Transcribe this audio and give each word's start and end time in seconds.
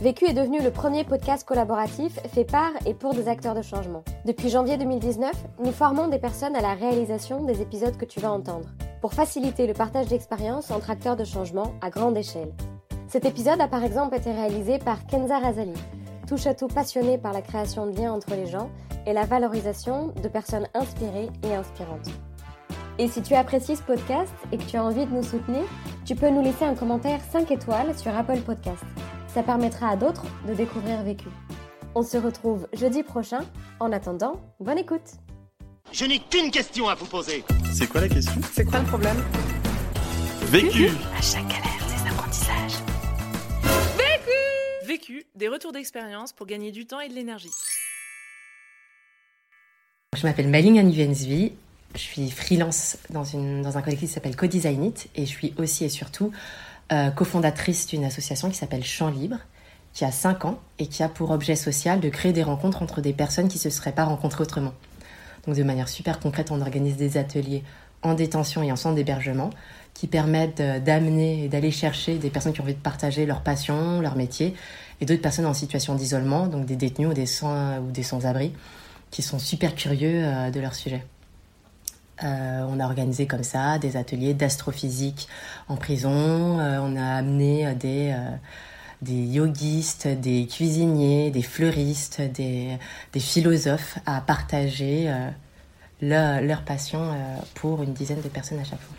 Vécu 0.00 0.26
est 0.26 0.34
devenu 0.34 0.60
le 0.60 0.72
premier 0.72 1.04
podcast 1.04 1.46
collaboratif 1.46 2.18
fait 2.32 2.44
par 2.44 2.72
et 2.84 2.94
pour 2.94 3.14
des 3.14 3.28
acteurs 3.28 3.54
de 3.54 3.62
changement. 3.62 4.02
Depuis 4.26 4.50
janvier 4.50 4.76
2019, 4.76 5.30
nous 5.64 5.70
formons 5.70 6.08
des 6.08 6.18
personnes 6.18 6.56
à 6.56 6.60
la 6.60 6.74
réalisation 6.74 7.44
des 7.44 7.62
épisodes 7.62 7.96
que 7.96 8.04
tu 8.04 8.18
vas 8.18 8.32
entendre, 8.32 8.68
pour 9.00 9.14
faciliter 9.14 9.66
le 9.68 9.72
partage 9.72 10.08
d'expériences 10.08 10.72
entre 10.72 10.90
acteurs 10.90 11.16
de 11.16 11.24
changement 11.24 11.74
à 11.80 11.90
grande 11.90 12.16
échelle. 12.16 12.52
Cet 13.06 13.24
épisode 13.24 13.60
a 13.60 13.68
par 13.68 13.84
exemple 13.84 14.16
été 14.16 14.32
réalisé 14.32 14.78
par 14.78 15.06
Kenza 15.06 15.38
Razali, 15.38 15.74
touche 16.26 16.46
à 16.46 16.54
tout 16.54 16.68
passionné 16.68 17.16
par 17.16 17.32
la 17.32 17.40
création 17.40 17.86
de 17.86 17.96
liens 17.96 18.12
entre 18.12 18.34
les 18.34 18.46
gens 18.46 18.70
et 19.06 19.12
la 19.12 19.26
valorisation 19.26 20.12
de 20.22 20.28
personnes 20.28 20.66
inspirées 20.74 21.30
et 21.44 21.54
inspirantes. 21.54 22.10
Et 22.98 23.06
si 23.06 23.22
tu 23.22 23.34
apprécies 23.34 23.76
ce 23.76 23.82
podcast 23.82 24.32
et 24.50 24.58
que 24.58 24.64
tu 24.64 24.76
as 24.76 24.84
envie 24.84 25.06
de 25.06 25.14
nous 25.14 25.22
soutenir, 25.22 25.62
tu 26.04 26.16
peux 26.16 26.30
nous 26.30 26.42
laisser 26.42 26.64
un 26.64 26.74
commentaire 26.74 27.20
5 27.30 27.50
étoiles 27.52 27.96
sur 27.96 28.14
Apple 28.16 28.40
Podcast. 28.40 28.84
Ça 29.34 29.42
permettra 29.42 29.88
à 29.88 29.96
d'autres 29.96 30.26
de 30.46 30.54
découvrir 30.54 31.02
Vécu. 31.02 31.26
On 31.96 32.04
se 32.04 32.16
retrouve 32.16 32.68
jeudi 32.72 33.02
prochain. 33.02 33.40
En 33.80 33.90
attendant, 33.90 34.40
bonne 34.60 34.78
écoute. 34.78 35.18
Je 35.90 36.04
n'ai 36.04 36.20
qu'une 36.20 36.52
question 36.52 36.88
à 36.88 36.94
vous 36.94 37.06
poser. 37.06 37.42
C'est 37.72 37.88
quoi 37.88 38.02
la 38.02 38.08
question? 38.08 38.40
C'est 38.52 38.64
quoi 38.64 38.78
le 38.78 38.86
problème? 38.86 39.16
Vécu 40.52 40.86
À 41.18 41.20
chaque 41.20 41.48
galère, 41.48 41.64
des 41.88 42.08
apprentissages. 42.08 42.74
Vécu, 44.86 45.24
des 45.34 45.48
retours 45.48 45.72
d'expérience 45.72 46.32
pour 46.32 46.46
gagner 46.46 46.70
du 46.70 46.86
temps 46.86 47.00
et 47.00 47.08
de 47.08 47.14
l'énergie. 47.14 47.50
Je 50.16 50.24
m'appelle 50.24 50.48
Maling 50.48 50.78
Anivensvi. 50.78 51.54
Je 51.94 52.00
suis 52.00 52.30
freelance 52.30 52.98
dans, 53.10 53.24
une, 53.24 53.62
dans 53.62 53.76
un 53.78 53.82
collectif 53.82 54.10
qui 54.10 54.14
s'appelle 54.14 54.36
Co-Design 54.36 54.84
It 54.84 55.08
et 55.16 55.26
je 55.26 55.30
suis 55.30 55.54
aussi 55.58 55.84
et 55.84 55.88
surtout 55.88 56.32
euh, 56.92 57.10
cofondatrice 57.10 57.86
d'une 57.86 58.04
association 58.04 58.50
qui 58.50 58.56
s'appelle 58.56 58.84
Champ 58.84 59.08
Libre, 59.08 59.38
qui 59.92 60.04
a 60.04 60.12
5 60.12 60.44
ans 60.44 60.58
et 60.78 60.86
qui 60.86 61.02
a 61.02 61.08
pour 61.08 61.30
objet 61.30 61.56
social 61.56 62.00
de 62.00 62.08
créer 62.08 62.32
des 62.32 62.42
rencontres 62.42 62.82
entre 62.82 63.00
des 63.00 63.12
personnes 63.12 63.48
qui 63.48 63.58
ne 63.58 63.62
se 63.62 63.70
seraient 63.70 63.92
pas 63.92 64.04
rencontrées 64.04 64.42
autrement. 64.42 64.74
Donc 65.46 65.56
de 65.56 65.62
manière 65.62 65.88
super 65.88 66.20
concrète, 66.20 66.50
on 66.50 66.60
organise 66.60 66.96
des 66.96 67.16
ateliers 67.16 67.62
en 68.02 68.14
détention 68.14 68.62
et 68.62 68.70
en 68.70 68.76
centre 68.76 68.96
d'hébergement 68.96 69.50
qui 69.94 70.08
permettent 70.08 70.60
euh, 70.60 70.80
d'amener 70.80 71.44
et 71.44 71.48
d'aller 71.48 71.70
chercher 71.70 72.18
des 72.18 72.30
personnes 72.30 72.52
qui 72.52 72.60
ont 72.60 72.64
envie 72.64 72.74
de 72.74 72.80
partager 72.80 73.26
leur 73.26 73.40
passion, 73.40 74.00
leur 74.00 74.16
métier, 74.16 74.54
et 75.00 75.06
d'autres 75.06 75.22
personnes 75.22 75.46
en 75.46 75.54
situation 75.54 75.94
d'isolement, 75.94 76.46
donc 76.48 76.66
des 76.66 76.76
détenus 76.76 77.08
ou 77.08 77.14
des 77.14 77.26
sans, 77.26 77.78
ou 77.78 77.90
des 77.90 78.02
sans-abri, 78.02 78.52
qui 79.10 79.22
sont 79.22 79.38
super 79.38 79.74
curieux 79.74 80.24
euh, 80.24 80.50
de 80.50 80.60
leur 80.60 80.74
sujet. 80.74 81.04
Euh, 82.22 82.64
on 82.68 82.78
a 82.78 82.84
organisé 82.84 83.26
comme 83.26 83.42
ça 83.42 83.78
des 83.78 83.96
ateliers 83.96 84.34
d'astrophysique 84.34 85.28
en 85.68 85.76
prison. 85.76 86.60
Euh, 86.60 86.78
on 86.80 86.96
a 86.96 87.16
amené 87.16 87.74
des, 87.74 88.12
euh, 88.12 88.36
des 89.02 89.24
yogistes, 89.24 90.06
des 90.06 90.46
cuisiniers, 90.46 91.30
des 91.30 91.42
fleuristes, 91.42 92.20
des, 92.20 92.78
des 93.12 93.20
philosophes 93.20 93.98
à 94.06 94.20
partager 94.20 95.12
leur, 96.00 96.40
leur, 96.40 96.62
passion 96.62 97.10
pour 97.54 97.82
une 97.82 97.92
dizaine 97.92 98.20
de 98.20 98.28
personnes 98.28 98.60
à 98.60 98.64
chaque 98.64 98.80
fois. 98.80 98.96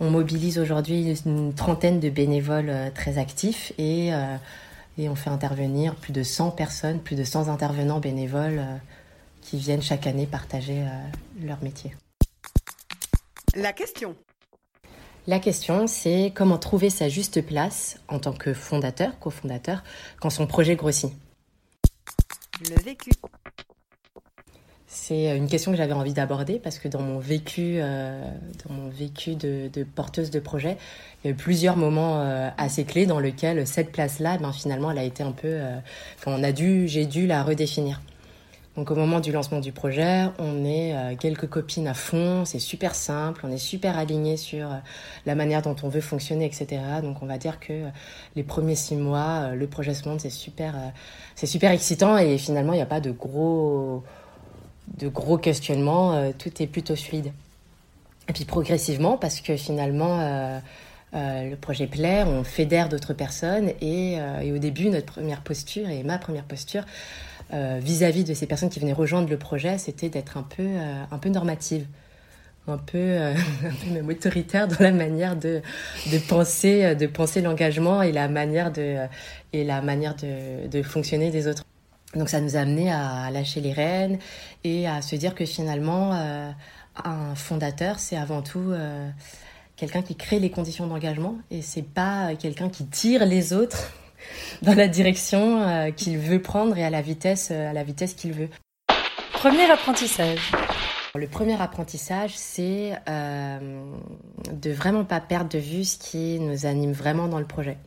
On 0.00 0.10
mobilise 0.10 0.58
aujourd'hui 0.58 1.18
une 1.26 1.54
trentaine 1.54 1.98
de 1.98 2.08
bénévoles 2.08 2.72
très 2.94 3.18
actifs 3.18 3.72
et, 3.78 4.10
et 4.98 5.08
on 5.08 5.16
fait 5.16 5.30
intervenir 5.30 5.96
plus 5.96 6.12
de 6.12 6.22
100 6.22 6.52
personnes, 6.52 7.00
plus 7.00 7.16
de 7.16 7.24
100 7.24 7.48
intervenants 7.48 7.98
bénévoles 7.98 8.62
qui 9.42 9.56
viennent 9.56 9.82
chaque 9.82 10.06
année 10.06 10.26
partager 10.26 10.84
leur 11.42 11.60
métier. 11.64 11.94
La 13.60 13.72
question. 13.72 14.14
La 15.26 15.40
question, 15.40 15.88
c'est 15.88 16.30
comment 16.32 16.58
trouver 16.58 16.90
sa 16.90 17.08
juste 17.08 17.44
place 17.44 17.98
en 18.06 18.20
tant 18.20 18.32
que 18.32 18.54
fondateur, 18.54 19.18
cofondateur, 19.18 19.82
quand 20.20 20.30
son 20.30 20.46
projet 20.46 20.76
grossit. 20.76 21.10
Le 22.70 22.80
vécu. 22.80 23.10
C'est 24.86 25.36
une 25.36 25.48
question 25.48 25.72
que 25.72 25.76
j'avais 25.76 25.92
envie 25.92 26.12
d'aborder 26.12 26.60
parce 26.60 26.78
que 26.78 26.86
dans 26.86 27.02
mon 27.02 27.18
vécu, 27.18 27.78
euh, 27.80 28.22
dans 28.64 28.74
mon 28.74 28.88
vécu 28.90 29.34
de, 29.34 29.68
de, 29.72 29.82
porteuse 29.82 30.30
de 30.30 30.38
projet, 30.38 30.76
il 31.24 31.26
y 31.26 31.30
a 31.30 31.32
eu 31.32 31.36
plusieurs 31.36 31.76
moments 31.76 32.20
euh, 32.20 32.50
assez 32.58 32.84
clés 32.84 33.06
dans 33.06 33.18
lesquels 33.18 33.66
cette 33.66 33.90
place-là, 33.90 34.38
ben, 34.38 34.52
finalement, 34.52 34.92
elle 34.92 34.98
a 34.98 35.04
été 35.04 35.24
un 35.24 35.32
peu, 35.32 35.48
euh, 35.48 35.78
on 36.26 36.44
a 36.44 36.52
dû, 36.52 36.86
j'ai 36.86 37.06
dû 37.06 37.26
la 37.26 37.42
redéfinir. 37.42 38.00
Donc 38.78 38.92
au 38.92 38.94
moment 38.94 39.18
du 39.18 39.32
lancement 39.32 39.58
du 39.58 39.72
projet, 39.72 40.26
on 40.38 40.64
est 40.64 40.94
euh, 40.94 41.16
quelques 41.16 41.48
copines 41.48 41.88
à 41.88 41.94
fond, 41.94 42.44
c'est 42.44 42.60
super 42.60 42.94
simple, 42.94 43.40
on 43.44 43.50
est 43.50 43.58
super 43.58 43.98
alignés 43.98 44.36
sur 44.36 44.70
euh, 44.70 44.76
la 45.26 45.34
manière 45.34 45.62
dont 45.62 45.74
on 45.82 45.88
veut 45.88 46.00
fonctionner, 46.00 46.44
etc. 46.44 46.80
Donc 47.02 47.20
on 47.20 47.26
va 47.26 47.38
dire 47.38 47.58
que 47.58 47.72
euh, 47.72 47.88
les 48.36 48.44
premiers 48.44 48.76
six 48.76 48.94
mois, 48.94 49.48
le 49.48 49.66
projet 49.66 49.94
se 49.94 50.08
monte, 50.08 50.20
c'est 50.20 50.30
super, 50.30 50.76
c'est 51.34 51.46
super 51.46 51.72
excitant. 51.72 52.18
Et 52.18 52.38
finalement 52.38 52.72
il 52.72 52.76
n'y 52.76 52.82
a 52.82 52.86
pas 52.86 53.00
de 53.00 53.10
gros, 53.10 54.04
de 54.96 55.08
gros 55.08 55.38
questionnements, 55.38 56.30
tout 56.38 56.62
est 56.62 56.68
plutôt 56.68 56.94
fluide. 56.94 57.32
Et 58.28 58.32
puis 58.32 58.44
progressivement, 58.44 59.16
parce 59.16 59.40
que 59.40 59.56
finalement 59.56 60.60
le 61.14 61.56
projet 61.56 61.88
plaît, 61.88 62.22
on 62.22 62.44
fédère 62.44 62.88
d'autres 62.88 63.12
personnes. 63.12 63.72
Et, 63.80 64.18
au 64.54 64.58
début, 64.58 64.88
notre 64.88 65.06
première 65.14 65.40
posture 65.40 65.88
et 65.88 66.04
ma 66.04 66.18
première 66.18 66.44
posture 66.44 66.84
vis-à-vis 67.50 68.22
-vis 68.22 68.28
de 68.28 68.34
ces 68.34 68.46
personnes 68.46 68.68
qui 68.68 68.80
venaient 68.80 68.92
rejoindre 68.92 69.28
le 69.28 69.38
projet, 69.38 69.78
c'était 69.78 70.08
d'être 70.08 70.36
un 70.36 70.42
peu, 70.42 70.62
euh, 70.62 71.02
un 71.10 71.18
peu 71.18 71.28
normative, 71.28 71.86
un 72.66 72.78
peu, 72.78 73.18
un 73.64 73.84
peu 73.84 73.90
même 73.90 74.08
autoritaire 74.08 74.68
dans 74.68 74.80
la 74.80 74.92
manière 74.92 75.36
de, 75.36 75.62
de 76.12 76.18
penser, 76.18 76.94
de 76.94 77.06
penser 77.06 77.40
l'engagement 77.40 78.02
et 78.02 78.12
la 78.12 78.28
manière 78.28 78.70
de, 78.72 78.96
et 79.52 79.64
la 79.64 79.80
manière 79.80 80.14
de 80.14 80.82
fonctionner 80.82 81.30
des 81.30 81.46
autres. 81.46 81.64
Donc 82.14 82.28
ça 82.28 82.40
nous 82.40 82.56
a 82.56 82.60
amené 82.60 82.90
à 82.90 83.30
lâcher 83.30 83.60
les 83.60 83.72
rênes 83.72 84.18
et 84.64 84.88
à 84.88 85.02
se 85.02 85.16
dire 85.16 85.34
que 85.34 85.44
finalement, 85.44 86.12
un 87.04 87.34
fondateur, 87.34 87.98
c'est 87.98 88.16
avant 88.16 88.42
tout 88.42 88.72
quelqu'un 89.78 90.02
qui 90.02 90.16
crée 90.16 90.40
les 90.40 90.50
conditions 90.50 90.86
d'engagement 90.86 91.36
et 91.50 91.62
c'est 91.62 91.82
pas 91.82 92.34
quelqu'un 92.34 92.68
qui 92.68 92.84
tire 92.86 93.24
les 93.24 93.52
autres 93.52 93.92
dans 94.62 94.74
la 94.74 94.88
direction 94.88 95.62
euh, 95.62 95.90
qu'il 95.90 96.18
veut 96.18 96.40
prendre 96.40 96.76
et 96.76 96.84
à 96.84 96.90
la 96.90 97.02
vitesse 97.02 97.48
euh, 97.50 97.70
à 97.70 97.72
la 97.72 97.84
vitesse 97.84 98.14
qu'il 98.14 98.32
veut. 98.32 98.48
Premier 99.32 99.70
apprentissage. 99.70 100.52
Le 101.14 101.26
premier 101.26 101.60
apprentissage, 101.60 102.32
c'est 102.34 102.92
euh, 103.08 103.80
de 104.52 104.70
vraiment 104.70 105.04
pas 105.04 105.20
perdre 105.20 105.50
de 105.50 105.58
vue 105.58 105.84
ce 105.84 105.98
qui 105.98 106.38
nous 106.38 106.66
anime 106.66 106.92
vraiment 106.92 107.28
dans 107.28 107.38
le 107.38 107.46
projet. 107.46 107.78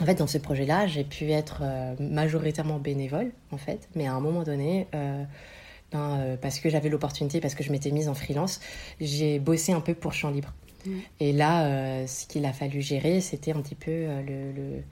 En 0.00 0.06
fait, 0.06 0.14
dans 0.16 0.26
ce 0.26 0.38
projet-là, 0.38 0.86
j'ai 0.86 1.04
pu 1.04 1.30
être 1.30 1.62
majoritairement 2.00 2.78
bénévole, 2.78 3.30
en 3.52 3.58
fait, 3.58 3.88
mais 3.94 4.06
à 4.06 4.14
un 4.14 4.20
moment 4.20 4.42
donné, 4.42 4.88
euh, 4.94 5.22
ben, 5.92 6.38
parce 6.40 6.58
que 6.60 6.70
j'avais 6.70 6.88
l'opportunité, 6.88 7.40
parce 7.40 7.54
que 7.54 7.62
je 7.62 7.70
m'étais 7.70 7.90
mise 7.90 8.08
en 8.08 8.14
freelance, 8.14 8.60
j'ai 9.00 9.38
bossé 9.38 9.72
un 9.72 9.80
peu 9.80 9.94
pour 9.94 10.12
Champ 10.12 10.30
Libre. 10.30 10.54
Et 11.20 11.32
là, 11.32 11.66
euh, 11.66 12.06
ce 12.08 12.26
qu'il 12.26 12.44
a 12.44 12.52
fallu 12.52 12.80
gérer, 12.80 13.20
c'était 13.20 13.52
un 13.52 13.60
petit 13.60 13.76
peu 13.76 13.90
le, 13.90 14.52
le, 14.52 14.82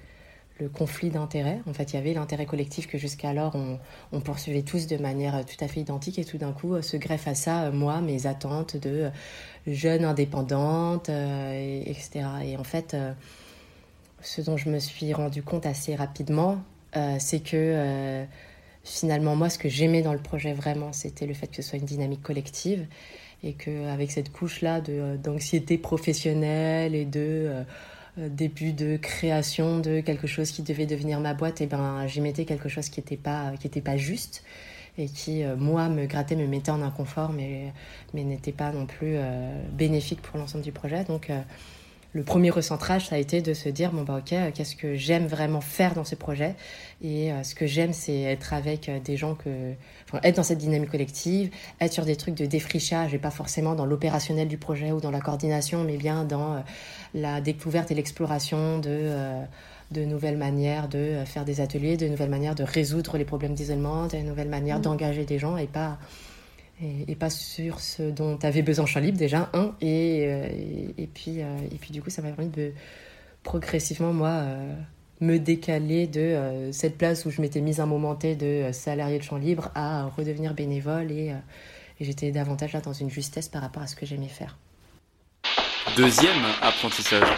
le, 0.61 0.69
conflit 0.69 1.11
d'intérêts. 1.11 1.61
En 1.67 1.73
fait, 1.73 1.93
il 1.93 1.97
y 1.97 1.99
avait 1.99 2.15
l'intérêt 2.15 2.47
collectif 2.47 2.87
que 2.87 2.99
jusqu'alors 2.99 3.57
on, 4.13 4.21
poursuivait 4.21 4.63
tous 4.63 4.87
de 4.87 4.97
manière 4.97 5.45
tout 5.45 5.63
à 5.65 5.69
fait 5.69 5.81
identique, 5.81 6.19
et 6.19 6.25
tout 6.25 6.39
d'un 6.39 6.53
coup 6.53 6.75
euh, 6.75 6.83
se 6.83 6.97
greffe 6.97 7.27
à 7.29 7.35
ça, 7.35 7.71
moi, 7.71 8.01
mes 8.01 8.27
attentes 8.27 8.77
de 8.77 9.11
jeune 9.67 10.05
indépendante, 10.05 11.09
et, 11.09 11.91
etc. 11.91 12.27
Et 12.45 12.57
en 12.57 12.65
fait, 12.65 12.97
ce 14.23 14.41
dont 14.43 14.57
je 14.57 14.69
me 14.69 14.79
suis 14.79 15.13
rendu 15.13 15.43
compte 15.43 15.67
assez 15.67 15.95
rapidement, 15.95 16.63
c'est 17.19 17.41
que 17.41 18.27
finalement, 18.85 19.37
moi, 19.37 19.51
ce 19.51 19.59
que 19.59 19.69
j'aimais 19.69 20.03
dans 20.03 20.13
le 20.13 20.19
projet 20.19 20.53
vraiment, 20.53 20.93
c'était 20.93 21.27
le 21.27 21.35
fait 21.35 21.49
que 21.49 21.57
ce 21.57 21.63
soit 21.63 21.79
une 21.79 21.85
dynamique 21.85 22.23
collective 22.23 22.87
et 23.43 23.55
qu'avec 23.55 24.11
cette 24.11 24.33
couche-là 24.33 24.81
euh, 24.89 25.17
d'anxiété 25.17 25.79
professionnelle 25.79 26.95
et 26.95 27.05
de 27.05 27.21
euh, 27.21 27.51
euh, 27.51 27.65
début 28.17 28.73
de 28.73 28.97
création 28.97 29.79
de 29.81 30.01
quelque 30.01 30.27
chose 30.27 30.51
qui 30.51 30.63
devait 30.63 30.87
devenir 30.87 31.21
ma 31.21 31.35
boîte, 31.35 31.61
et 31.61 31.67
ben 31.67 32.07
j'y 32.07 32.21
mettais 32.21 32.45
quelque 32.45 32.69
chose 32.69 32.89
qui 32.89 33.01
n'était 33.01 33.17
pas, 33.17 33.53
qui 33.59 33.67
était 33.67 33.81
pas 33.81 33.97
juste 33.97 34.45
et 34.99 35.07
qui, 35.07 35.45
moi, 35.57 35.89
me 35.89 36.07
grattait, 36.07 36.37
me 36.37 36.47
mettait 36.47 36.73
en 36.73 36.83
inconfort, 36.83 37.33
mais, 37.33 37.73
mais 38.13 38.25
n'était 38.25 38.53
pas 38.53 38.73
non 38.73 38.87
plus 38.87 39.17
bénéfique 39.73 40.21
pour 40.21 40.39
l'ensemble 40.39 40.65
du 40.65 40.73
projet. 40.73 41.05
Donc, 41.05 41.31
le 42.13 42.23
premier 42.25 42.51
recentrage, 42.51 43.09
ça 43.09 43.17
a 43.17 43.19
été 43.19 43.41
de 43.41 43.55
se 43.55 43.69
dire 43.69 43.93
bon 43.93 44.03
bah 44.03 44.19
ok, 44.19 44.53
qu'est-ce 44.53 44.75
que 44.75 44.95
j'aime 44.97 45.27
vraiment 45.27 45.61
faire 45.61 45.95
dans 45.95 46.05
ce 46.05 46.15
projet? 46.15 46.55
Et 47.03 47.31
ce 47.45 47.55
que 47.55 47.67
j'aime, 47.67 47.93
c'est 47.93 48.23
être 48.23 48.53
avec 48.53 48.91
des 49.05 49.17
gens 49.17 49.35
que, 49.35 49.75
enfin, 50.09 50.21
être 50.23 50.37
dans 50.37 50.43
cette 50.43 50.59
dynamique 50.59 50.91
collective, 50.91 51.51
être 51.81 51.93
sur 51.93 52.05
des 52.05 52.17
trucs 52.17 52.35
de 52.35 52.47
défrichage 52.47 53.15
et 53.15 53.19
pas 53.19 53.31
forcément 53.31 53.75
dans 53.75 53.87
l'opérationnel 53.87 54.49
du 54.49 54.59
projet 54.59 54.93
ou 54.93 55.01
dans 55.01 55.11
la 55.11 55.21
coordination, 55.21 55.85
mais 55.85 55.97
bien 55.97 56.25
dans 56.25 56.63
la 57.15 57.41
découverte 57.41 57.91
et 57.91 57.95
l'exploration 57.95 58.79
de 58.79 59.45
de 59.91 60.05
nouvelles 60.05 60.37
manières 60.37 60.89
de 60.89 61.25
faire 61.27 61.45
des 61.45 61.61
ateliers, 61.61 61.97
de 61.97 62.07
nouvelles 62.07 62.31
manières 62.31 62.55
de 62.55 62.63
résoudre 62.63 63.17
les 63.19 63.25
problèmes 63.25 63.55
d'isolement, 63.55 64.07
de 64.07 64.19
nouvelles 64.19 64.49
manières 64.49 64.79
mmh. 64.79 64.83
d'engager 64.83 65.25
des 65.25 65.39
gens 65.39 65.57
et 65.57 65.67
pas 65.67 65.99
et, 66.83 67.15
pas 67.15 67.31
sur 67.31 67.81
ce 67.81 68.03
dont 68.03 68.37
tu 68.37 68.47
avais 68.47 68.63
besoin 68.63 68.87
champ 68.87 69.01
libre 69.01 69.19
déjà, 69.19 69.51
un, 69.53 69.75
et, 69.81 70.25
euh, 70.27 70.49
et, 70.97 71.07
puis, 71.07 71.43
euh, 71.43 71.59
et 71.71 71.77
puis 71.77 71.91
du 71.91 72.03
coup 72.03 72.11
ça 72.11 72.23
m'a 72.23 72.31
permis 72.31 72.51
de 72.51 72.73
progressivement, 73.43 74.13
moi, 74.13 74.29
euh, 74.29 74.75
me 75.21 75.39
décaler 75.39 76.07
de 76.07 76.71
cette 76.73 76.97
place 76.97 77.27
où 77.27 77.31
je 77.31 77.43
m'étais 77.43 77.61
mise 77.61 77.81
un 77.81 77.87
moment 77.87 78.15
T 78.15 78.37
de 78.37 78.71
salarié 78.73 79.19
de 79.19 79.23
champ 79.23 79.37
libre 79.37 79.71
à 79.75 80.07
redevenir 80.07 80.55
bénévole 80.55 81.13
et, 81.13 81.35
et 82.01 82.05
j'étais 82.05 82.31
davantage 82.33 82.73
là 82.73 82.81
dans 82.81 82.95
une 82.95 83.11
justesse 83.11 83.49
par 83.49 83.61
rapport 83.61 83.83
à 83.83 83.87
ce 83.87 83.95
que 83.95 84.07
j'aimais 84.07 84.29
faire. 84.29 84.57
Deuxième 85.95 86.43
apprentissage. 86.63 87.29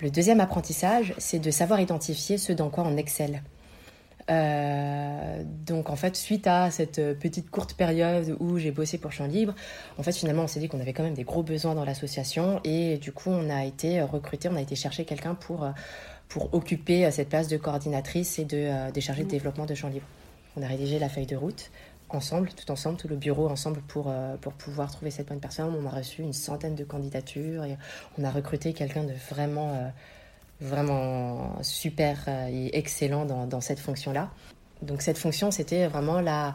Le 0.00 0.10
deuxième 0.10 0.40
apprentissage, 0.40 1.14
c'est 1.18 1.38
de 1.38 1.50
savoir 1.52 1.80
identifier 1.80 2.38
ce 2.38 2.52
dans 2.52 2.70
quoi 2.70 2.84
on 2.84 2.96
excelle. 2.96 3.42
Euh, 4.30 5.42
donc 5.66 5.88
en 5.88 5.96
fait, 5.96 6.16
suite 6.16 6.46
à 6.46 6.70
cette 6.70 7.18
petite 7.18 7.50
courte 7.50 7.74
période 7.74 8.36
où 8.40 8.58
j'ai 8.58 8.70
bossé 8.70 8.98
pour 8.98 9.10
Champ 9.10 9.26
Libre, 9.26 9.54
en 9.96 10.02
fait 10.02 10.12
finalement 10.12 10.42
on 10.42 10.46
s'est 10.46 10.60
dit 10.60 10.68
qu'on 10.68 10.80
avait 10.80 10.92
quand 10.92 11.02
même 11.02 11.14
des 11.14 11.24
gros 11.24 11.42
besoins 11.42 11.74
dans 11.74 11.84
l'association 11.84 12.60
et 12.64 12.98
du 12.98 13.12
coup 13.12 13.30
on 13.30 13.48
a 13.48 13.64
été 13.64 14.02
recruté, 14.02 14.48
on 14.50 14.56
a 14.56 14.60
été 14.60 14.76
chercher 14.76 15.04
quelqu'un 15.04 15.34
pour, 15.34 15.66
pour 16.28 16.52
occuper 16.54 17.10
cette 17.10 17.30
place 17.30 17.48
de 17.48 17.56
coordinatrice 17.56 18.38
et 18.38 18.44
de, 18.44 18.56
euh, 18.56 18.90
des 18.90 19.00
chargés 19.00 19.24
de 19.24 19.30
développement 19.30 19.66
de 19.66 19.74
Champ 19.74 19.88
Libre. 19.88 20.06
On 20.56 20.62
a 20.62 20.66
rédigé 20.66 20.98
la 20.98 21.08
feuille 21.08 21.26
de 21.26 21.36
route 21.36 21.70
ensemble, 22.10 22.50
tout 22.50 22.70
ensemble, 22.70 22.96
tout 22.96 23.08
le 23.08 23.16
bureau 23.16 23.48
ensemble 23.48 23.80
pour, 23.82 24.06
euh, 24.08 24.36
pour 24.36 24.52
pouvoir 24.54 24.90
trouver 24.90 25.10
cette 25.10 25.28
bonne 25.28 25.40
personne. 25.40 25.74
On 25.74 25.86
a 25.86 25.90
reçu 25.90 26.22
une 26.22 26.32
centaine 26.32 26.74
de 26.74 26.84
candidatures 26.84 27.64
et 27.64 27.76
on 28.18 28.24
a 28.24 28.30
recruté 28.30 28.72
quelqu'un 28.72 29.04
de 29.04 29.12
vraiment 29.30 29.92
vraiment 30.60 31.62
super 31.62 32.24
euh, 32.28 32.48
et 32.50 32.76
excellent 32.76 33.24
dans, 33.24 33.46
dans 33.46 33.60
cette 33.60 33.78
fonction-là. 33.78 34.30
Donc 34.82 35.02
cette 35.02 35.18
fonction, 35.18 35.50
c'était 35.50 35.86
vraiment 35.86 36.20
la 36.20 36.54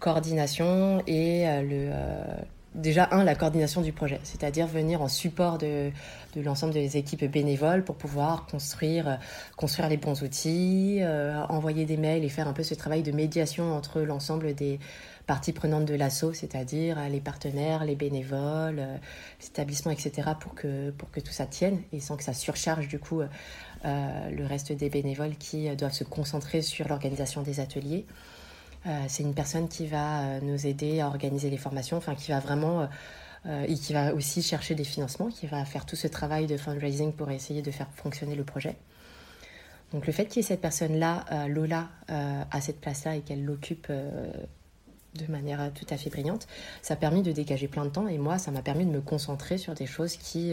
coordination 0.00 1.02
et 1.06 1.48
euh, 1.48 1.62
le, 1.62 1.90
euh, 1.92 2.24
déjà, 2.76 3.08
un, 3.10 3.24
la 3.24 3.34
coordination 3.34 3.80
du 3.80 3.92
projet, 3.92 4.20
c'est-à-dire 4.22 4.66
venir 4.66 5.02
en 5.02 5.08
support 5.08 5.58
de, 5.58 5.90
l'ensemble 6.36 6.74
des 6.74 6.96
équipes 6.96 7.24
bénévoles 7.24 7.82
pour 7.82 7.96
pouvoir 7.96 8.46
construire, 8.46 9.18
construire 9.56 9.88
les 9.88 9.96
bons 9.96 10.22
outils, 10.22 11.00
envoyer 11.48 11.86
des 11.86 11.96
mails 11.96 12.24
et 12.24 12.28
faire 12.28 12.46
un 12.46 12.52
peu 12.52 12.62
ce 12.62 12.74
travail 12.74 13.02
de 13.02 13.10
médiation 13.12 13.74
entre 13.74 14.02
l'ensemble 14.02 14.54
des 14.54 14.78
parties 15.26 15.52
prenantes 15.52 15.86
de 15.86 15.94
l'assaut, 15.94 16.32
c'est-à-dire 16.32 16.98
les 17.10 17.20
partenaires, 17.20 17.84
les 17.84 17.96
bénévoles, 17.96 18.82
les 19.40 19.46
établissements, 19.46 19.92
etc., 19.92 20.30
pour 20.38 20.54
que, 20.54 20.90
pour 20.90 21.10
que 21.10 21.20
tout 21.20 21.32
ça 21.32 21.46
tienne 21.46 21.80
et 21.92 22.00
sans 22.00 22.16
que 22.16 22.22
ça 22.22 22.34
surcharge 22.34 22.86
du 22.86 22.98
coup 22.98 23.22
euh, 23.84 24.30
le 24.30 24.46
reste 24.46 24.72
des 24.72 24.88
bénévoles 24.88 25.36
qui 25.36 25.68
doivent 25.76 25.92
se 25.92 26.04
concentrer 26.04 26.62
sur 26.62 26.88
l'organisation 26.88 27.42
des 27.42 27.60
ateliers. 27.60 28.06
Euh, 28.86 29.04
c'est 29.08 29.22
une 29.22 29.34
personne 29.34 29.68
qui 29.68 29.86
va 29.86 30.20
euh, 30.20 30.40
nous 30.42 30.66
aider 30.66 31.00
à 31.00 31.08
organiser 31.08 31.50
les 31.50 31.56
formations, 31.56 31.96
enfin 31.96 32.14
qui 32.14 32.30
va 32.30 32.40
vraiment 32.40 32.88
et 33.68 33.74
qui 33.74 33.92
va 33.92 34.12
aussi 34.12 34.42
chercher 34.42 34.74
des 34.74 34.82
financements, 34.82 35.28
qui 35.28 35.46
va 35.46 35.64
faire 35.64 35.86
tout 35.86 35.94
ce 35.94 36.08
travail 36.08 36.48
de 36.48 36.56
fundraising 36.56 37.12
pour 37.12 37.30
essayer 37.30 37.62
de 37.62 37.70
faire 37.70 37.86
fonctionner 37.94 38.34
le 38.34 38.42
projet. 38.42 38.74
Donc 39.92 40.08
le 40.08 40.12
fait 40.12 40.26
qu'il 40.26 40.38
y 40.38 40.40
ait 40.40 40.48
cette 40.48 40.60
personne-là, 40.60 41.46
Lola, 41.46 41.88
à 42.08 42.60
cette 42.60 42.80
place-là 42.80 43.14
et 43.14 43.20
qu'elle 43.20 43.44
l'occupe 43.44 43.86
de 43.88 45.30
manière 45.30 45.70
tout 45.74 45.86
à 45.90 45.96
fait 45.96 46.10
brillante, 46.10 46.48
ça 46.82 46.94
a 46.94 46.96
permis 46.96 47.22
de 47.22 47.30
dégager 47.30 47.68
plein 47.68 47.84
de 47.84 47.90
temps 47.90 48.08
et 48.08 48.18
moi, 48.18 48.38
ça 48.38 48.50
m'a 48.50 48.62
permis 48.62 48.84
de 48.84 48.90
me 48.90 49.00
concentrer 49.00 49.58
sur 49.58 49.74
des 49.74 49.86
choses 49.86 50.16
qui, 50.16 50.52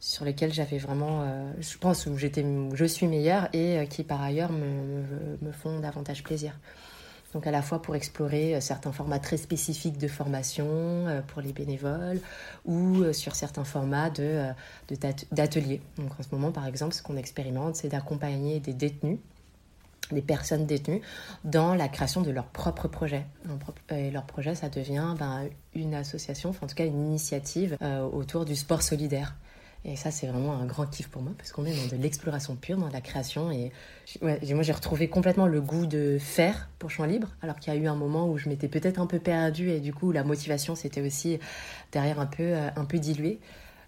sur 0.00 0.24
lesquels 0.24 0.52
j'avais 0.52 0.78
vraiment, 0.78 1.22
euh, 1.22 1.52
je 1.60 1.76
pense, 1.78 2.06
où 2.06 2.16
j'étais, 2.16 2.44
je 2.74 2.84
suis 2.84 3.06
meilleure 3.06 3.48
et 3.52 3.78
euh, 3.78 3.84
qui 3.84 4.04
par 4.04 4.22
ailleurs 4.22 4.52
me, 4.52 5.52
font 5.52 5.80
davantage 5.80 6.22
plaisir. 6.22 6.58
Donc 7.34 7.46
à 7.46 7.50
la 7.50 7.62
fois 7.62 7.82
pour 7.82 7.94
explorer 7.94 8.54
euh, 8.54 8.60
certains 8.60 8.92
formats 8.92 9.18
très 9.18 9.36
spécifiques 9.36 9.98
de 9.98 10.08
formation 10.08 11.06
pour 11.28 11.42
les 11.42 11.52
bénévoles 11.52 12.20
ou 12.64 13.12
sur 13.12 13.34
certains 13.34 13.64
formats 13.64 14.10
d'ateliers. 15.32 15.80
Donc 15.96 16.10
en 16.18 16.22
ce 16.22 16.28
moment, 16.32 16.52
par 16.52 16.66
exemple, 16.66 16.94
ce 16.94 17.02
qu'on 17.02 17.16
expérimente, 17.16 17.76
c'est 17.76 17.88
d'accompagner 17.88 18.60
des 18.60 18.72
détenus 18.72 19.18
des 20.10 20.22
personnes 20.22 20.64
détenues 20.64 21.02
dans 21.44 21.74
la 21.74 21.86
création 21.86 22.22
de 22.22 22.30
leur 22.30 22.46
propre 22.46 22.88
projet. 22.88 23.26
Et 23.90 24.10
leur 24.10 24.24
projet, 24.24 24.54
ça 24.54 24.70
devient 24.70 25.14
ben, 25.18 25.50
une 25.74 25.92
association, 25.92 26.54
en 26.62 26.66
tout 26.66 26.74
cas 26.74 26.86
une 26.86 27.08
initiative 27.08 27.76
autour 28.12 28.46
du 28.46 28.56
sport 28.56 28.80
solidaire. 28.80 29.34
Et 29.84 29.96
ça, 29.96 30.10
c'est 30.10 30.26
vraiment 30.26 30.54
un 30.54 30.66
grand 30.66 30.86
kiff 30.86 31.08
pour 31.08 31.22
moi 31.22 31.32
parce 31.38 31.52
qu'on 31.52 31.64
est 31.64 31.74
dans 31.74 31.96
de 31.96 32.02
l'exploration 32.02 32.56
pure, 32.56 32.78
dans 32.78 32.88
la 32.88 33.00
création. 33.00 33.50
Et 33.50 33.72
moi, 34.20 34.62
j'ai 34.62 34.72
retrouvé 34.72 35.08
complètement 35.08 35.46
le 35.46 35.60
goût 35.60 35.86
de 35.86 36.18
faire 36.20 36.68
pour 36.78 36.90
Champ 36.90 37.04
Libre, 37.04 37.28
alors 37.42 37.56
qu'il 37.56 37.72
y 37.72 37.76
a 37.76 37.80
eu 37.80 37.86
un 37.86 37.94
moment 37.94 38.28
où 38.28 38.38
je 38.38 38.48
m'étais 38.48 38.68
peut-être 38.68 39.00
un 39.00 39.06
peu 39.06 39.18
perdue 39.18 39.70
et 39.70 39.80
du 39.80 39.94
coup, 39.94 40.12
la 40.12 40.24
motivation 40.24 40.74
s'était 40.74 41.00
aussi 41.00 41.38
derrière 41.92 42.20
un 42.20 42.26
peu, 42.26 42.42
euh, 42.42 42.68
un 42.76 42.84
peu 42.84 42.98
diluée. 42.98 43.38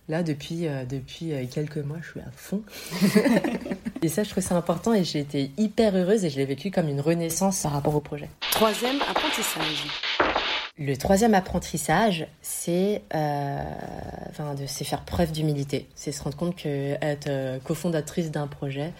Là, 0.08 0.24
depuis, 0.24 0.66
euh, 0.66 0.84
depuis 0.84 1.32
euh, 1.32 1.44
quelques 1.48 1.76
mois, 1.76 1.98
je 2.02 2.10
suis 2.10 2.20
à 2.20 2.30
fond. 2.34 2.62
et 4.02 4.08
ça, 4.08 4.24
je 4.24 4.30
trouve 4.30 4.42
ça 4.42 4.56
important 4.56 4.92
et 4.92 5.04
j'ai 5.04 5.20
été 5.20 5.52
hyper 5.56 5.94
heureuse 5.94 6.24
et 6.24 6.30
je 6.30 6.36
l'ai 6.36 6.46
vécu 6.46 6.70
comme 6.70 6.88
une 6.88 7.00
renaissance 7.00 7.62
par 7.62 7.72
rapport 7.72 7.94
au 7.94 8.00
projet. 8.00 8.28
Troisième 8.50 9.00
apprentissage. 9.02 9.86
Le 10.82 10.96
troisième 10.96 11.34
apprentissage, 11.34 12.26
c'est 12.40 13.02
euh, 13.14 13.62
faire 14.32 15.04
preuve 15.04 15.30
d'humilité. 15.30 15.90
C'est 15.94 16.10
se 16.10 16.22
rendre 16.22 16.38
compte 16.38 16.56
que 16.56 16.96
être 17.02 17.26
euh, 17.26 17.58
cofondatrice 17.58 18.30
d'un 18.30 18.46
projet, 18.46 18.94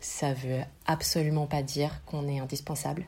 ça 0.00 0.32
veut 0.32 0.58
absolument 0.86 1.46
pas 1.46 1.62
dire 1.62 2.02
qu'on 2.04 2.26
est 2.26 2.40
indispensable. 2.40 3.04